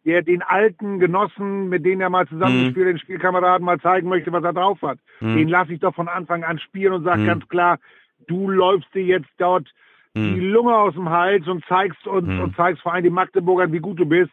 Der 0.06 0.22
den 0.24 0.42
alten 0.42 1.00
Genossen 1.00 1.70
mit 1.70 1.86
denen 1.86 2.02
er 2.02 2.10
mal 2.10 2.28
zusammengespielt 2.28 2.88
den 2.88 3.00
Spielkameraden 3.00 3.64
mal 3.66 3.80
zeigen 3.80 4.10
möchte 4.10 4.32
was 4.32 4.44
er 4.44 4.54
drauf 4.54 4.82
hat 4.82 5.00
Hm. 5.20 5.36
den 5.36 5.48
lasse 5.48 5.74
ich 5.74 5.80
doch 5.80 5.94
von 5.96 6.08
Anfang 6.08 6.44
an 6.44 6.60
spielen 6.60 6.94
und 6.94 7.04
sage 7.04 7.22
Hm. 7.22 7.28
ganz 7.28 7.48
klar 7.50 7.80
du 8.28 8.50
läufst 8.50 8.94
dir 8.94 9.04
jetzt 9.04 9.30
dort 9.38 9.68
Hm. 10.16 10.36
die 10.36 10.42
Lunge 10.42 10.76
aus 10.76 10.94
dem 10.94 11.10
Hals 11.10 11.48
und 11.48 11.64
zeigst 11.68 12.06
uns 12.08 12.28
Hm. 12.28 12.40
und 12.42 12.56
zeigst 12.56 12.82
vor 12.82 12.94
allem 12.94 13.04
den 13.04 13.14
Magdeburgern 13.14 13.72
wie 13.72 13.80
gut 13.80 14.00
du 14.00 14.06
bist 14.06 14.32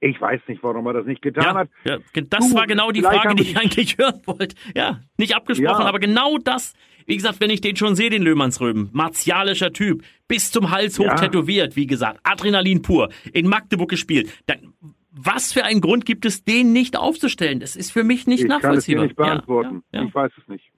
ich 0.00 0.18
weiß 0.20 0.40
nicht 0.46 0.62
warum 0.62 0.86
er 0.86 0.92
das 0.94 1.06
nicht 1.06 1.20
getan 1.22 1.44
Ja, 1.44 1.54
hat 1.54 1.68
ja, 1.84 1.98
das 2.28 2.48
Du, 2.50 2.56
war 2.56 2.66
genau 2.66 2.90
die 2.90 3.02
Frage, 3.02 3.34
die 3.34 3.42
ich 3.42 3.58
eigentlich 3.58 3.98
hören 3.98 4.20
wollte. 4.24 4.54
Ja, 4.74 5.00
nicht 5.18 5.34
abgesprochen, 5.36 5.82
Ja. 5.82 5.86
aber 5.88 5.98
genau 5.98 6.38
das. 6.38 6.72
Wie 7.06 7.16
gesagt, 7.16 7.40
wenn 7.40 7.50
ich 7.50 7.60
den 7.60 7.76
schon 7.76 7.96
sehe, 7.96 8.08
den 8.08 8.22
Löhmannsröben, 8.22 8.88
martialischer 8.92 9.72
Typ, 9.72 10.02
bis 10.28 10.52
zum 10.52 10.70
Hals 10.70 10.98
hoch 10.98 11.12
tätowiert, 11.16 11.74
wie 11.76 11.86
gesagt, 11.86 12.20
Adrenalin 12.22 12.80
pur, 12.82 13.08
in 13.32 13.46
Magdeburg 13.48 13.90
gespielt. 13.90 14.32
Dann, 14.46 14.72
was 15.12 15.52
für 15.52 15.64
einen 15.64 15.80
Grund 15.80 16.06
gibt 16.06 16.24
es, 16.24 16.44
den 16.44 16.72
nicht 16.72 16.96
aufzustellen? 16.96 17.60
Das 17.60 17.76
ist 17.76 17.90
für 17.92 18.04
mich 18.04 18.26
nicht 18.26 18.44
ich 18.44 18.48
kann 18.48 18.58
es 18.58 18.62
dir 18.84 18.96
nachvollziehbar. 18.96 19.04
nicht 19.04 19.16
beantworten 19.16 19.82
Ja, 19.92 20.00
ja, 20.00 20.06
ich 20.06 20.14
weiß 20.14 20.32
es 20.40 20.48
nicht. 20.48 20.72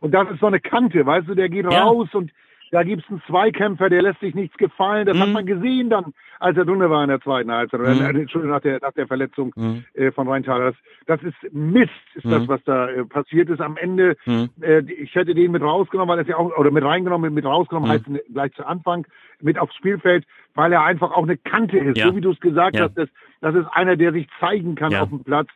Und 0.00 0.12
das 0.12 0.30
ist 0.30 0.40
so 0.40 0.46
eine 0.46 0.60
Kante, 0.60 1.04
weißt 1.06 1.28
du, 1.28 1.34
der 1.34 1.48
geht 1.48 1.66
raus 1.66 2.08
und 2.12 2.32
da 2.72 2.82
gibt's 2.82 3.08
einen 3.08 3.22
Zweikämpfer, 3.26 3.88
der 3.88 4.02
lässt 4.02 4.20
sich 4.20 4.34
nichts 4.34 4.56
gefallen. 4.56 5.06
Das 5.06 5.16
hat 5.18 5.28
Mhm. 5.28 5.32
man 5.34 5.46
gesehen 5.46 5.88
dann, 5.90 6.12
als 6.40 6.56
er 6.56 6.64
drinnen 6.64 6.90
war 6.90 7.02
in 7.02 7.08
der 7.08 7.20
zweiten 7.20 7.50
Halbzeit. 7.50 7.80
Mhm. 7.80 7.86
äh, 7.86 8.20
Entschuldigung, 8.20 8.54
nach 8.54 8.60
der, 8.60 8.78
nach 8.80 8.92
der 8.92 9.06
Verletzung 9.06 9.52
Mhm. 9.56 9.84
äh, 9.94 10.10
von 10.12 10.28
Rheintaler. 10.28 10.72
Das, 11.06 11.20
das 11.20 11.22
ist 11.22 11.54
Mist, 11.54 11.90
ist 12.14 12.24
das, 12.24 12.42
Mhm. 12.42 12.48
was 12.48 12.62
da 12.64 12.88
äh, 12.88 13.04
passiert 13.04 13.48
ist. 13.50 13.60
Am 13.60 13.76
Ende, 13.76 14.16
Mhm. 14.26 14.48
äh, 14.60 14.80
ich 14.80 15.14
hätte 15.14 15.34
den 15.34 15.52
mit 15.52 15.62
rausgenommen, 15.62 16.08
weil 16.12 16.18
er 16.24 16.26
ja 16.28 16.36
auch, 16.36 16.56
oder 16.56 16.70
mit 16.70 16.84
reingenommen, 16.84 17.32
mit 17.32 17.44
rausgenommen 17.44 17.88
Mhm. 17.88 17.92
heißt 17.94 18.08
ne- 18.08 18.22
gleich 18.32 18.52
zu 18.54 18.66
Anfang, 18.66 19.06
mit 19.40 19.58
aufs 19.58 19.74
Spielfeld, 19.76 20.24
weil 20.54 20.72
er 20.72 20.84
einfach 20.84 21.12
auch 21.12 21.22
eine 21.24 21.36
Kante 21.36 21.78
ist. 21.78 21.96
Ja. 21.98 22.08
So 22.08 22.16
wie 22.16 22.20
du 22.20 22.30
es 22.32 22.40
gesagt 22.40 22.76
Ja. 22.76 22.84
hast, 22.84 22.96
das, 22.98 23.08
das 23.40 23.54
ist 23.54 23.66
einer, 23.72 23.96
der 23.96 24.12
sich 24.12 24.26
zeigen 24.40 24.74
kann 24.74 24.90
Ja. 24.92 25.02
auf 25.02 25.08
dem 25.10 25.22
Platz 25.24 25.48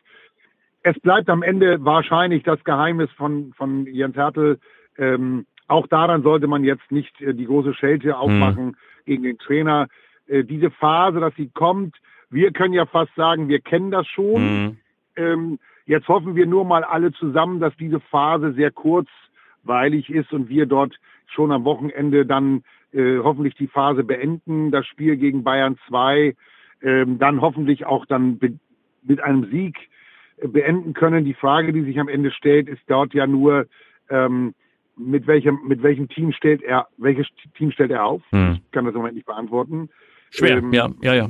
es 0.83 0.99
bleibt 1.01 1.29
am 1.29 1.43
Ende 1.43 1.85
wahrscheinlich 1.85 2.41
das 2.41 2.63
Geheimnis 2.63 3.11
von, 3.11 3.53
von 3.55 3.85
Jens 3.85 4.15
Hertel. 4.15 4.57
Ähm, 4.97 5.45
auch 5.71 5.87
daran 5.87 6.23
sollte 6.23 6.47
man 6.47 6.63
jetzt 6.63 6.91
nicht 6.91 7.19
äh, 7.21 7.33
die 7.33 7.45
große 7.45 7.73
Schelte 7.73 8.17
aufmachen 8.17 8.77
gegen 9.05 9.23
den 9.23 9.37
Trainer. 9.37 9.87
Äh, 10.27 10.43
diese 10.43 10.71
Phase, 10.71 11.19
dass 11.19 11.33
sie 11.35 11.49
kommt, 11.49 11.95
wir 12.29 12.51
können 12.51 12.73
ja 12.73 12.85
fast 12.85 13.13
sagen, 13.15 13.49
wir 13.49 13.59
kennen 13.59 13.91
das 13.91 14.07
schon. 14.07 14.77
Mhm. 15.17 15.59
Jetzt 15.85 16.07
hoffen 16.07 16.35
wir 16.35 16.45
nur 16.45 16.63
mal 16.63 16.85
alle 16.85 17.11
zusammen, 17.11 17.59
dass 17.59 17.75
diese 17.75 17.99
Phase 17.99 18.53
sehr 18.53 18.71
kurzweilig 18.71 20.09
ist 20.09 20.31
und 20.31 20.47
wir 20.47 20.65
dort 20.65 20.95
schon 21.27 21.51
am 21.51 21.65
Wochenende 21.65 22.25
dann 22.25 22.63
äh, 22.93 23.17
hoffentlich 23.19 23.55
die 23.55 23.67
Phase 23.67 24.03
beenden, 24.03 24.71
das 24.71 24.85
Spiel 24.87 25.17
gegen 25.17 25.43
Bayern 25.43 25.77
2, 25.87 26.35
ähm, 26.81 27.19
dann 27.19 27.41
hoffentlich 27.41 27.85
auch 27.85 28.05
dann 28.05 28.39
mit 29.03 29.21
einem 29.21 29.49
Sieg 29.51 29.77
äh, 30.37 30.47
beenden 30.47 30.93
können. 30.93 31.25
Die 31.25 31.33
Frage, 31.33 31.73
die 31.73 31.83
sich 31.83 31.99
am 31.99 32.07
Ende 32.07 32.31
stellt, 32.31 32.69
ist 32.69 32.83
dort 32.87 33.13
ja 33.13 33.27
nur, 33.27 33.67
ähm, 34.09 34.53
mit 35.05 35.27
welchem, 35.27 35.59
mit 35.67 35.83
welchem 35.83 36.07
Team 36.09 36.31
stellt 36.31 36.61
er, 36.61 36.87
welches 36.97 37.27
Team 37.57 37.71
stellt 37.71 37.91
er 37.91 38.05
auf? 38.05 38.21
Mhm. 38.31 38.59
Ich 38.65 38.71
kann 38.71 38.85
das 38.85 38.93
im 38.93 38.99
Moment 38.99 39.15
nicht 39.15 39.25
beantworten. 39.27 39.89
Schwer, 40.29 40.57
Ähm, 40.57 40.73
ja, 40.73 40.89
ja, 41.01 41.13
ja. 41.13 41.29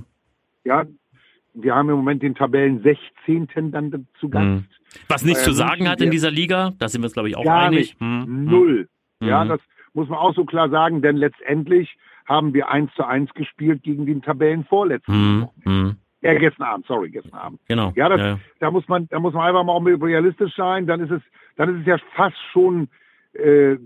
Ja, 0.63 0.86
wir 1.53 1.75
haben 1.75 1.89
im 1.89 1.95
Moment 1.95 2.21
den 2.21 2.36
Tabellen 2.36 2.81
16. 2.84 3.71
dann 3.71 4.07
zu 4.19 4.29
Gast. 4.29 4.45
Mhm. 4.45 4.65
Was 5.07 5.23
nichts 5.25 5.41
Äh, 5.41 5.45
zu 5.45 5.51
sagen 5.53 5.89
hat 5.89 6.01
in 6.01 6.12
dieser 6.12 6.31
Liga, 6.31 6.71
da 6.79 6.88
sind 6.88 7.01
wir 7.01 7.05
uns, 7.05 7.13
glaube 7.13 7.29
ich, 7.29 7.36
auch 7.38 7.43
Gar 7.43 7.67
einig. 7.67 7.79
nicht. 7.79 8.01
Mhm. 8.01 8.45
Null. 8.45 8.89
Ja, 9.21 9.43
Mhm. 9.43 9.49
das 9.49 9.62
muss 9.93 10.07
man 10.10 10.19
auch 10.19 10.34
so 10.36 10.45
klar 10.45 10.69
sagen, 10.69 11.01
denn 11.01 11.17
letztendlich 11.17 11.97
haben 12.25 12.53
wir 12.53 12.69
eins 12.69 12.93
zu 12.95 13.03
eins 13.05 13.34
gespielt 13.34 13.84
gegen 13.84 14.05
den 14.05 14.21
Tabellenvorletzten. 14.21 15.39
Mhm. 15.39 15.47
Mhm. 15.65 15.95
Äh, 16.21 16.38
gestern 16.38 16.63
Abend, 16.67 16.86
sorry, 16.86 17.10
gestern 17.10 17.34
Abend. 17.34 17.60
Genau. 17.67 17.91
Ja, 17.95 18.07
das, 18.07 18.19
ja. 18.21 18.39
da 18.60 18.69
muss 18.71 18.88
man, 18.88 19.07
da 19.10 19.19
muss 19.19 19.34
man 19.34 19.47
einfach 19.47 19.63
mal 19.63 19.73
auch 19.73 19.79
mal 19.81 19.95
realistisch 19.95 20.55
sein. 20.55 20.86
Dann 20.86 20.99
ist 21.01 21.10
es, 21.12 21.21
dann 21.55 21.73
ist 21.75 21.81
es 21.81 21.88
ja 21.88 21.97
fast 22.15 22.38
schon 22.53 22.88
äh, 23.33 23.77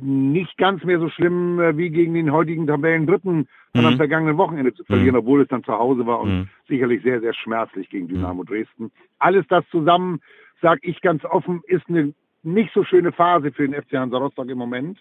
nicht 0.00 0.56
ganz 0.58 0.84
mehr 0.84 0.98
so 0.98 1.08
schlimm 1.08 1.58
äh, 1.60 1.76
wie 1.76 1.90
gegen 1.90 2.14
den 2.14 2.30
heutigen 2.32 2.66
Tabellendritten 2.66 3.48
von 3.72 3.80
Mhm. 3.82 3.86
am 3.86 3.96
vergangenen 3.96 4.36
Wochenende 4.36 4.74
zu 4.74 4.84
verlieren, 4.84 5.14
Mhm. 5.14 5.20
obwohl 5.20 5.42
es 5.42 5.48
dann 5.48 5.64
zu 5.64 5.72
Hause 5.72 6.06
war 6.06 6.20
und 6.20 6.40
Mhm. 6.40 6.48
sicherlich 6.68 7.02
sehr, 7.02 7.20
sehr 7.20 7.32
schmerzlich 7.34 7.88
gegen 7.88 8.08
Dynamo 8.08 8.44
Dresden. 8.44 8.90
Alles 9.18 9.46
das 9.48 9.64
zusammen, 9.70 10.20
sage 10.60 10.80
ich 10.82 11.00
ganz 11.00 11.24
offen, 11.24 11.62
ist 11.66 11.88
eine 11.88 12.12
nicht 12.42 12.72
so 12.74 12.84
schöne 12.84 13.12
Phase 13.12 13.50
für 13.52 13.66
den 13.66 13.74
FC 13.74 13.96
Hansa 13.98 14.18
Rostock 14.18 14.48
im 14.48 14.58
Moment. 14.58 14.98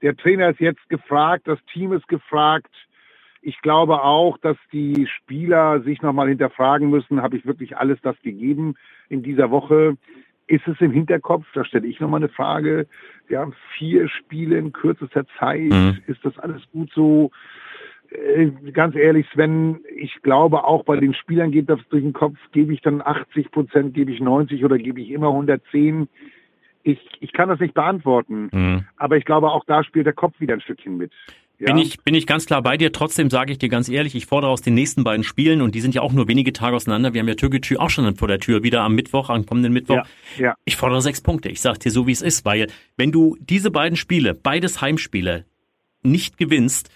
Der 0.00 0.16
Trainer 0.16 0.50
ist 0.50 0.60
jetzt 0.60 0.88
gefragt, 0.88 1.42
das 1.46 1.58
Team 1.72 1.92
ist 1.92 2.08
gefragt. 2.08 2.70
Ich 3.40 3.60
glaube 3.60 4.02
auch, 4.02 4.38
dass 4.38 4.56
die 4.72 5.06
Spieler 5.06 5.80
sich 5.82 6.00
nochmal 6.00 6.28
hinterfragen 6.28 6.90
müssen, 6.90 7.22
habe 7.22 7.36
ich 7.36 7.44
wirklich 7.44 7.76
alles 7.76 8.00
das 8.02 8.18
gegeben 8.22 8.74
in 9.08 9.22
dieser 9.22 9.50
Woche? 9.50 9.96
Ist 10.52 10.68
es 10.68 10.78
im 10.82 10.90
Hinterkopf? 10.90 11.46
Da 11.54 11.64
stelle 11.64 11.86
ich 11.86 11.98
nochmal 11.98 12.20
eine 12.20 12.28
Frage. 12.28 12.86
Wir 13.26 13.38
haben 13.38 13.54
vier 13.78 14.06
Spiele 14.06 14.58
in 14.58 14.70
kürzester 14.70 15.24
Zeit. 15.38 15.70
Mhm. 15.70 15.96
Ist 16.06 16.22
das 16.26 16.38
alles 16.38 16.60
gut 16.72 16.90
so? 16.94 17.30
Äh, 18.10 18.50
ganz 18.72 18.94
ehrlich, 18.94 19.26
Sven, 19.32 19.80
ich 19.96 20.20
glaube 20.20 20.64
auch 20.64 20.84
bei 20.84 21.00
den 21.00 21.14
Spielern 21.14 21.52
geht 21.52 21.70
das 21.70 21.80
durch 21.88 22.02
den 22.02 22.12
Kopf. 22.12 22.36
Gebe 22.52 22.74
ich 22.74 22.82
dann 22.82 23.00
80 23.00 23.50
Prozent, 23.50 23.94
gebe 23.94 24.12
ich 24.12 24.20
90 24.20 24.62
oder 24.62 24.76
gebe 24.76 25.00
ich 25.00 25.10
immer 25.10 25.28
110? 25.28 26.06
Ich, 26.82 27.00
ich 27.20 27.32
kann 27.32 27.48
das 27.48 27.58
nicht 27.58 27.72
beantworten. 27.72 28.50
Mhm. 28.52 28.84
Aber 28.98 29.16
ich 29.16 29.24
glaube, 29.24 29.50
auch 29.52 29.64
da 29.64 29.82
spielt 29.84 30.04
der 30.04 30.12
Kopf 30.12 30.38
wieder 30.38 30.52
ein 30.52 30.60
Stückchen 30.60 30.98
mit. 30.98 31.12
Ja? 31.62 31.72
Bin 31.72 31.78
ich, 31.78 32.00
bin 32.00 32.14
ich 32.14 32.26
ganz 32.26 32.46
klar 32.46 32.60
bei 32.60 32.76
dir. 32.76 32.90
Trotzdem 32.90 33.30
sage 33.30 33.52
ich 33.52 33.58
dir 33.58 33.68
ganz 33.68 33.88
ehrlich, 33.88 34.16
ich 34.16 34.26
fordere 34.26 34.50
aus 34.50 34.62
den 34.62 34.74
nächsten 34.74 35.04
beiden 35.04 35.22
Spielen, 35.22 35.62
und 35.62 35.76
die 35.76 35.80
sind 35.80 35.94
ja 35.94 36.02
auch 36.02 36.12
nur 36.12 36.26
wenige 36.26 36.52
Tage 36.52 36.74
auseinander. 36.74 37.14
Wir 37.14 37.20
haben 37.20 37.28
ja 37.28 37.36
Türkgücü 37.36 37.76
auch 37.76 37.88
schon 37.88 38.16
vor 38.16 38.26
der 38.26 38.40
Tür, 38.40 38.64
wieder 38.64 38.82
am 38.82 38.96
Mittwoch, 38.96 39.30
am 39.30 39.46
kommenden 39.46 39.72
Mittwoch. 39.72 39.94
Ja, 39.94 40.04
ja. 40.38 40.54
Ich 40.64 40.74
fordere 40.74 41.00
sechs 41.00 41.20
Punkte. 41.20 41.50
Ich 41.50 41.60
sage 41.60 41.78
dir 41.78 41.92
so, 41.92 42.08
wie 42.08 42.12
es 42.12 42.20
ist, 42.20 42.44
weil 42.44 42.66
wenn 42.96 43.12
du 43.12 43.36
diese 43.38 43.70
beiden 43.70 43.96
Spiele, 43.96 44.34
beides 44.34 44.80
Heimspiele, 44.80 45.46
nicht 46.02 46.36
gewinnst, 46.36 46.90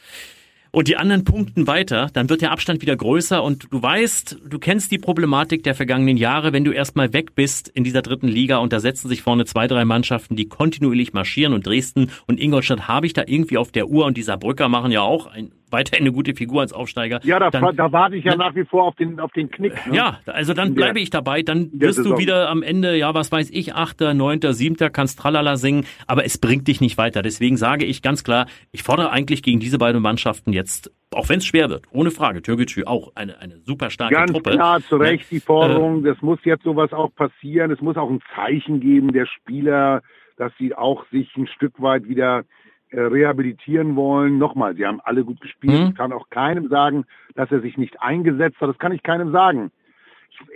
und 0.71 0.89
die 0.89 0.97
anderen 0.97 1.25
punkten 1.25 1.67
weiter, 1.67 2.09
dann 2.13 2.29
wird 2.29 2.43
der 2.43 2.53
Abstand 2.53 2.83
wieder 2.83 2.97
größer. 2.97 3.43
Und 3.43 3.69
du 3.71 3.83
weißt, 3.83 4.39
du 4.49 4.59
kennst 4.59 4.91
die 4.91 4.99
Problematik 4.99 5.63
der 5.63 5.75
vergangenen 5.75 6.17
Jahre, 6.17 6.53
wenn 6.53 6.65
du 6.65 6.73
erstmal 6.73 7.13
weg 7.13 7.35
bist 7.35 7.69
in 7.69 7.85
dieser 7.85 8.03
dritten 8.03 8.29
Liga 8.29 8.59
und 8.59 8.73
da 8.73 8.81
setzen 8.81 9.09
sich 9.09 9.23
vorne 9.23 9.45
zwei, 9.45 9.67
drei 9.67 9.85
Mannschaften, 9.85 10.37
die 10.37 10.49
kontinuierlich 10.49 11.13
marschieren 11.13 11.53
und 11.53 11.67
Dresden 11.67 12.11
und 12.27 12.41
Ingolstadt 12.41 12.89
habe 12.89 13.07
ich 13.07 13.13
da 13.13 13.23
irgendwie 13.27 13.59
auf 13.59 13.73
der 13.73 13.89
Uhr. 13.89 14.07
Und 14.07 14.17
die 14.17 14.23
Saarbrücker 14.23 14.69
machen 14.69 14.93
ja 14.93 15.01
auch 15.01 15.27
ein, 15.27 15.53
weiterhin 15.71 16.05
eine 16.05 16.13
gute 16.13 16.35
Figur 16.35 16.61
als 16.61 16.73
Aufsteiger. 16.73 17.21
Ja, 17.25 17.39
da, 17.39 17.51
dann, 17.51 17.75
da 17.77 17.91
warte 17.93 18.17
ich 18.17 18.25
ja 18.25 18.33
Ne? 18.33 18.39
nach 18.39 18.55
wie 18.55 18.65
vor 18.65 18.85
auf 18.85 18.95
den, 18.97 19.19
auf 19.21 19.33
den 19.33 19.51
Knick. 19.51 19.75
Ne? 19.87 19.97
ja, 19.97 20.19
also 20.27 20.55
dann 20.55 20.75
bleibe 20.75 21.01
ich 21.01 21.11
dabei, 21.11 21.43
dann 21.43 21.71
wirst 21.75 21.99
du 22.05 22.19
wieder 22.19 22.49
am 22.51 22.63
Ende, 22.63 22.97
ja, 22.97 23.15
was 23.15 23.33
weiß 23.33 23.51
ich, 23.51 23.75
Achter, 23.75 24.15
Neunter, 24.15 24.53
Siebter, 24.53 24.91
kannst 24.91 25.19
Tralala 25.19 25.57
singen, 25.57 25.87
aber 26.07 26.25
es 26.25 26.39
bringt 26.39 26.69
dich 26.69 26.81
nicht 26.81 26.99
weiter. 26.99 27.23
Deswegen 27.23 27.57
sage 27.57 27.85
ich 27.85 28.03
ganz 28.03 28.25
klar, 28.25 28.47
ich 28.73 28.83
fordere 28.83 29.11
eigentlich 29.11 29.43
gegen 29.43 29.61
diese 29.61 29.79
beiden 29.79 30.01
Mannschaften 30.03 30.53
jetzt, 30.53 30.93
auch 31.13 31.29
wenn 31.29 31.39
es 31.39 31.47
schwer 31.47 31.71
wird, 31.71 31.85
ohne 31.91 32.11
Frage, 32.11 32.43
Türkgücü 32.43 32.85
auch 32.85 33.13
eine, 33.15 33.39
eine 33.41 33.59
super 33.61 33.91
starke 33.91 34.15
Ganz 34.15 34.33
Truppe. 34.33 34.51
klar, 34.51 34.81
zu 34.83 34.97
Recht 34.97 35.31
die 35.31 35.37
Äh, 35.37 35.41
Forderung, 35.41 36.05
es 36.05 36.21
muss 36.23 36.39
jetzt 36.45 36.65
sowas 36.65 36.93
auch 36.93 37.15
passieren. 37.15 37.71
Es 37.71 37.81
muss 37.81 37.97
auch 37.97 38.11
ein 38.11 38.21
Zeichen 38.35 38.81
geben 38.81 39.13
der 39.13 39.27
Spieler, 39.27 40.03
dass 40.37 40.53
sie 40.59 40.75
auch 40.75 41.07
sich 41.11 41.35
ein 41.37 41.47
Stück 41.47 41.81
weit 41.81 42.09
wieder 42.09 42.41
äh, 42.41 42.45
rehabilitieren 42.93 43.97
wollen. 43.97 44.39
Nochmal, 44.39 44.75
sie 44.77 44.87
haben 44.87 45.01
alle 45.05 45.25
gut 45.25 45.41
gespielt. 45.41 45.81
Mhm. 45.81 45.89
Ich 45.89 45.95
kann 45.97 46.13
auch 46.13 46.31
keinem 46.31 46.69
sagen, 46.69 47.05
dass 47.35 47.51
er 47.51 47.61
sich 47.61 47.77
nicht 47.77 48.01
eingesetzt 48.01 48.61
hat. 48.61 48.69
Das 48.69 48.79
kann 48.79 48.93
ich 48.93 49.03
keinem 49.03 49.33
sagen. 49.33 49.71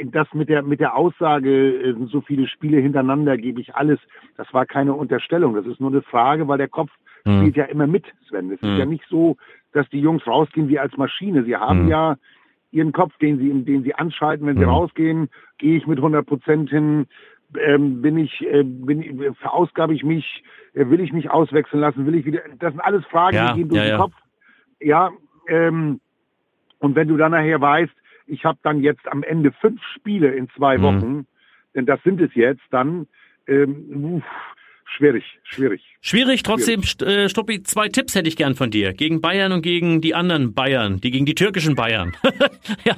Das 0.05 0.29
mit 0.35 0.49
der, 0.49 0.62
mit 0.62 0.81
der 0.81 0.95
Aussage, 0.97 1.51
äh, 1.51 1.93
sind 1.95 2.11
so 2.11 2.21
viele 2.21 2.47
Spiele 2.47 2.79
hintereinander 2.79 3.38
gebe 3.38 3.61
ich 3.61 3.75
alles, 3.75 3.99
das 4.37 4.53
war 4.53 4.66
keine 4.66 4.93
Unterstellung. 4.93 5.55
Das 5.55 5.66
ist 5.66 5.81
nur 5.81 5.90
eine 5.90 6.03
Frage, 6.03 6.47
weil 6.49 6.59
der 6.59 6.69
Kopf 6.69 6.90
Mhm. 7.25 7.40
spielt 7.40 7.57
ja 7.57 7.64
immer 7.64 7.87
mit, 7.87 8.05
Sven. 8.29 8.51
Es 8.51 8.61
Mhm. 8.62 8.69
ist 8.69 8.79
ja 8.79 8.87
nicht 8.87 9.05
so, 9.09 9.37
dass 9.73 9.88
die 9.90 10.01
Jungs 10.01 10.27
rausgehen 10.27 10.69
wie 10.69 10.79
als 10.79 10.97
Maschine. 10.97 11.45
Sie 11.45 11.57
haben 11.57 11.85
Mhm. 11.85 11.88
ja 11.88 12.16
ihren 12.73 12.93
Kopf, 12.93 13.16
den 13.19 13.38
sie, 13.38 13.53
den 13.64 13.83
sie 13.83 13.95
anschalten, 13.95 14.47
wenn 14.47 14.57
sie 14.57 14.64
Mhm. 14.64 14.71
rausgehen, 14.71 15.29
gehe 15.59 15.77
ich 15.77 15.87
mit 15.87 16.01
100 16.01 16.27
Prozent 16.27 16.71
hin, 16.71 17.07
ähm, 17.59 18.03
bin 18.03 18.19
ich, 18.19 18.41
äh, 18.43 18.63
bin, 18.63 19.03
ich, 19.03 19.39
verausgabe 19.39 19.95
ich 19.95 20.03
mich, 20.05 20.43
äh, 20.75 20.89
will 20.89 21.01
ich 21.01 21.13
mich 21.13 21.31
auswechseln 21.31 21.81
lassen, 21.81 22.07
will 22.07 22.15
ich 22.15 22.25
wieder, 22.25 22.41
das 22.59 22.73
sind 22.73 22.81
alles 22.81 23.05
Fragen, 23.07 23.37
Ja, 23.37 23.53
die 23.53 23.61
gehen 23.61 23.69
durch 23.69 23.79
ja, 23.81 23.85
den 23.87 23.91
ja. 23.91 23.97
Kopf. 23.99 24.15
Ja, 24.81 25.11
ähm, 25.49 26.01
und 26.79 26.95
wenn 26.95 27.09
du 27.09 27.17
dann 27.17 27.33
nachher 27.33 27.61
weißt, 27.61 27.93
ich 28.27 28.45
habe 28.45 28.59
dann 28.63 28.83
jetzt 28.83 29.07
am 29.09 29.23
Ende 29.23 29.53
fünf 29.53 29.81
Spiele 29.97 30.29
in 30.35 30.49
zwei 30.51 30.79
Mhm. 30.79 30.83
Wochen, 30.83 31.27
denn 31.75 31.87
das 31.87 32.03
sind 32.05 32.21
es 32.21 32.35
jetzt, 32.35 32.63
dann 32.71 33.07
ähm, 33.47 34.15
uff, 34.17 34.25
schwierig, 34.97 35.25
schwierig. 35.43 35.85
Schwierig, 36.01 36.43
trotzdem, 36.43 36.81
St- 36.83 37.05
äh, 37.05 37.29
Struppi, 37.29 37.63
zwei 37.63 37.89
Tipps 37.89 38.15
hätte 38.15 38.29
ich 38.29 38.37
gern 38.37 38.55
von 38.55 38.71
dir. 38.71 38.93
Gegen 38.93 39.21
Bayern 39.21 39.53
und 39.53 39.63
gegen 39.63 40.01
die 40.01 40.15
anderen 40.15 40.55
Bayern, 40.55 41.01
die 41.01 41.11
gegen 41.11 41.27
die 41.27 41.35
türkischen 41.35 41.75
Bayern. 41.75 42.13
ja. 42.85 42.95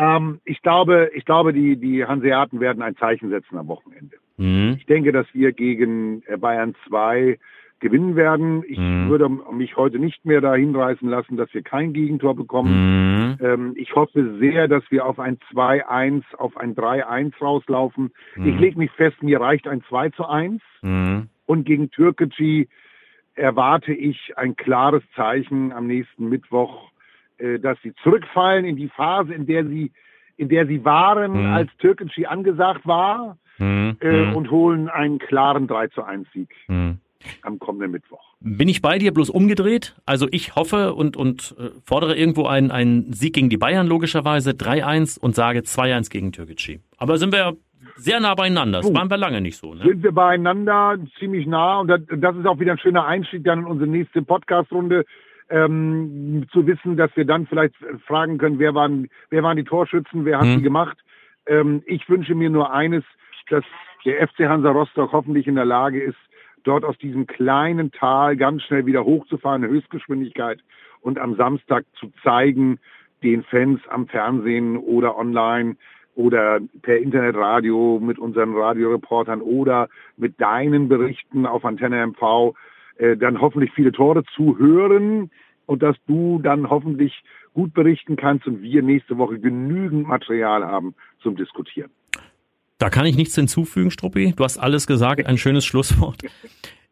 Ähm, 0.00 0.40
ich 0.44 0.62
glaube, 0.62 1.10
ich 1.14 1.24
glaube, 1.26 1.52
die, 1.52 1.76
die 1.76 2.04
Hanseaten 2.04 2.58
werden 2.60 2.82
ein 2.82 2.96
Zeichen 2.96 3.28
setzen 3.28 3.58
am 3.58 3.68
Wochenende. 3.68 4.16
Mhm. 4.38 4.76
Ich 4.78 4.86
denke, 4.86 5.12
dass 5.12 5.26
wir 5.34 5.52
gegen 5.52 6.22
äh, 6.26 6.38
Bayern 6.38 6.74
2 6.88 7.38
gewinnen 7.80 8.16
werden. 8.16 8.62
Ich 8.66 8.78
Mhm. 8.78 9.08
würde 9.10 9.28
mich 9.28 9.76
heute 9.76 9.98
nicht 9.98 10.24
mehr 10.24 10.40
da 10.40 10.54
hinreißen 10.54 11.08
lassen, 11.08 11.36
dass 11.36 11.52
wir 11.52 11.62
kein 11.62 11.92
Gegentor 11.92 12.34
bekommen. 12.34 13.36
Mhm. 13.38 13.44
Ähm, 13.44 13.72
ich 13.76 13.94
hoffe 13.94 14.38
sehr, 14.38 14.68
dass 14.68 14.84
wir 14.90 15.04
auf 15.04 15.18
ein 15.18 15.38
2-1, 15.52 16.22
auf 16.36 16.56
ein 16.56 16.74
3-1 16.74 17.32
rauslaufen. 17.40 18.12
Ich 18.36 18.58
lege 18.58 18.78
mich 18.78 18.90
fest, 18.92 19.22
mir 19.22 19.40
reicht 19.40 19.66
ein 19.68 19.82
2 19.88 20.10
zu 20.10 20.26
1. 20.26 20.62
Mhm. 20.82 21.28
Und 21.46 21.64
gegen 21.64 21.90
Türkgücü 21.90 22.66
erwarte 23.34 23.92
ich 23.92 24.36
ein 24.36 24.56
klares 24.56 25.02
Zeichen 25.14 25.72
am 25.72 25.86
nächsten 25.86 26.28
Mittwoch, 26.28 26.90
dass 27.58 27.78
sie 27.82 27.92
zurückfallen 28.02 28.64
in 28.64 28.76
die 28.76 28.88
Phase, 28.88 29.32
in 29.34 29.46
der 29.46 29.64
sie, 29.66 29.92
in 30.36 30.48
der 30.48 30.66
sie 30.66 30.84
waren, 30.84 31.32
Mhm. 31.32 31.52
als 31.52 31.70
Türkgücü 31.78 32.24
angesagt 32.26 32.86
war, 32.86 33.36
Mhm. 33.58 33.96
äh, 34.00 34.24
Mhm. 34.26 34.36
und 34.36 34.50
holen 34.50 34.88
einen 34.88 35.18
klaren 35.18 35.66
3 35.66 35.88
zu 35.88 36.02
1 36.02 36.26
Sieg 36.32 36.48
Mhm. 36.68 36.98
am 37.42 37.58
kommenden 37.58 37.90
Mittwoch. 37.90 38.22
Bin 38.40 38.68
ich 38.68 38.80
bei 38.80 38.96
dir 38.98 39.12
bloß 39.12 39.28
umgedreht? 39.28 39.94
Also 40.06 40.26
ich 40.30 40.56
hoffe 40.56 40.94
und, 40.94 41.16
und 41.16 41.54
äh, 41.58 41.68
fordere 41.84 42.16
irgendwo 42.16 42.46
einen, 42.46 42.70
einen 42.70 43.12
Sieg 43.12 43.34
gegen 43.34 43.50
die 43.50 43.58
Bayern 43.58 43.86
logischerweise, 43.86 44.52
3-1 44.54 45.18
und 45.18 45.34
sage 45.34 45.60
2-1 45.62 46.08
gegen 46.10 46.32
Türkgücü. 46.32 46.78
Aber 46.96 47.18
sind 47.18 47.32
wir 47.34 47.56
sehr 47.96 48.18
nah 48.20 48.34
beieinander. 48.34 48.80
Das 48.80 48.94
waren 48.94 49.10
wir 49.10 49.18
lange 49.18 49.42
nicht 49.42 49.58
so. 49.58 49.74
Ne? 49.74 49.84
Sind 49.84 50.02
wir 50.02 50.12
beieinander 50.12 50.96
ziemlich 51.18 51.46
nah 51.46 51.80
und 51.80 51.88
das, 51.88 52.00
das 52.16 52.34
ist 52.36 52.46
auch 52.46 52.58
wieder 52.58 52.72
ein 52.72 52.78
schöner 52.78 53.04
Einstieg 53.06 53.44
dann 53.44 53.58
in 53.60 53.64
unsere 53.66 53.90
nächste 53.90 54.22
Podcast-Runde. 54.22 55.04
Ähm, 55.50 56.46
zu 56.52 56.66
wissen, 56.66 56.96
dass 56.96 57.10
wir 57.16 57.24
dann 57.24 57.46
vielleicht 57.46 57.74
fragen 58.06 58.38
können, 58.38 58.60
wer 58.60 58.74
waren, 58.74 59.08
wer 59.30 59.42
waren 59.42 59.56
die 59.56 59.64
Torschützen, 59.64 60.24
wer 60.24 60.38
hat 60.38 60.46
Mhm. 60.46 60.56
die 60.58 60.62
gemacht. 60.62 60.96
Ähm, 61.46 61.82
ich 61.86 62.08
wünsche 62.08 62.36
mir 62.36 62.50
nur 62.50 62.72
eines, 62.72 63.02
dass 63.48 63.64
der 64.04 64.26
FC 64.28 64.48
Hansa 64.48 64.70
Rostock 64.70 65.10
hoffentlich 65.12 65.48
in 65.48 65.56
der 65.56 65.64
Lage 65.64 66.00
ist, 66.00 66.18
dort 66.62 66.84
aus 66.84 66.96
diesem 66.98 67.26
kleinen 67.26 67.90
Tal 67.90 68.36
ganz 68.36 68.62
schnell 68.62 68.86
wieder 68.86 69.04
hochzufahren, 69.04 69.64
in 69.64 69.70
Höchstgeschwindigkeit 69.70 70.60
und 71.00 71.18
am 71.18 71.34
Samstag 71.34 71.84
zu 71.98 72.12
zeigen, 72.22 72.78
den 73.22 73.42
Fans 73.42 73.80
am 73.88 74.06
Fernsehen 74.06 74.76
oder 74.76 75.16
online 75.16 75.76
oder 76.14 76.60
per 76.82 76.98
Internetradio 76.98 77.98
mit 78.00 78.18
unseren 78.18 78.54
Radioreportern 78.54 79.40
oder 79.40 79.88
mit 80.16 80.40
deinen 80.40 80.88
Berichten 80.88 81.46
auf 81.46 81.64
Antenne 81.64 82.06
MV 82.06 82.54
äh, 83.00 83.16
dann 83.16 83.40
hoffentlich 83.40 83.72
viele 83.72 83.92
Tore 83.92 84.24
zu 84.36 84.58
hören 84.58 85.30
und 85.66 85.82
dass 85.82 85.96
du 86.06 86.38
dann 86.42 86.68
hoffentlich 86.68 87.22
gut 87.54 87.72
berichten 87.72 88.16
kannst 88.16 88.46
und 88.46 88.62
wir 88.62 88.82
nächste 88.82 89.16
Woche 89.18 89.38
genügend 89.38 90.06
Material 90.06 90.64
haben 90.64 90.94
zum 91.22 91.34
Diskutieren. 91.34 91.90
Da 92.78 92.90
kann 92.90 93.06
ich 93.06 93.16
nichts 93.16 93.34
hinzufügen, 93.34 93.90
Struppi. 93.90 94.34
Du 94.36 94.44
hast 94.44 94.58
alles 94.58 94.86
gesagt. 94.86 95.26
Ein 95.26 95.38
schönes 95.38 95.64
Schlusswort. 95.64 96.22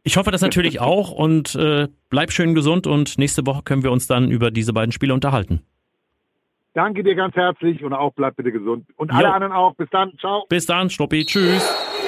Ich 0.03 0.17
hoffe 0.17 0.31
das 0.31 0.41
natürlich 0.41 0.81
auch 0.81 1.11
und 1.11 1.55
äh, 1.55 1.89
bleib 2.09 2.33
schön 2.33 2.55
gesund 2.55 2.87
und 2.87 3.19
nächste 3.19 3.47
Woche 3.47 3.63
können 3.63 3.83
wir 3.83 3.93
uns 3.93 4.07
dann 4.07 4.31
über 4.31 4.51
diese 4.51 4.73
beiden 4.73 4.93
Spiele 4.93 5.13
unterhalten. 5.13 5.61
Danke 6.75 7.03
dir 7.03 7.17
ganz 7.17 7.35
herzlich 7.35 7.83
und 7.83 7.93
auch 7.93 8.15
bleib 8.15 8.37
bitte 8.37 8.53
gesund. 8.53 8.87
Und 8.97 9.11
alle 9.11 9.29
Jo. 9.29 9.33
anderen 9.35 9.53
auch. 9.53 9.75
Bis 9.75 9.89
dann. 9.91 10.13
Ciao. 10.19 10.47
Bis 10.49 10.65
dann, 10.65 10.89
Struppi. 10.89 11.27
Tschüss. 11.27 12.08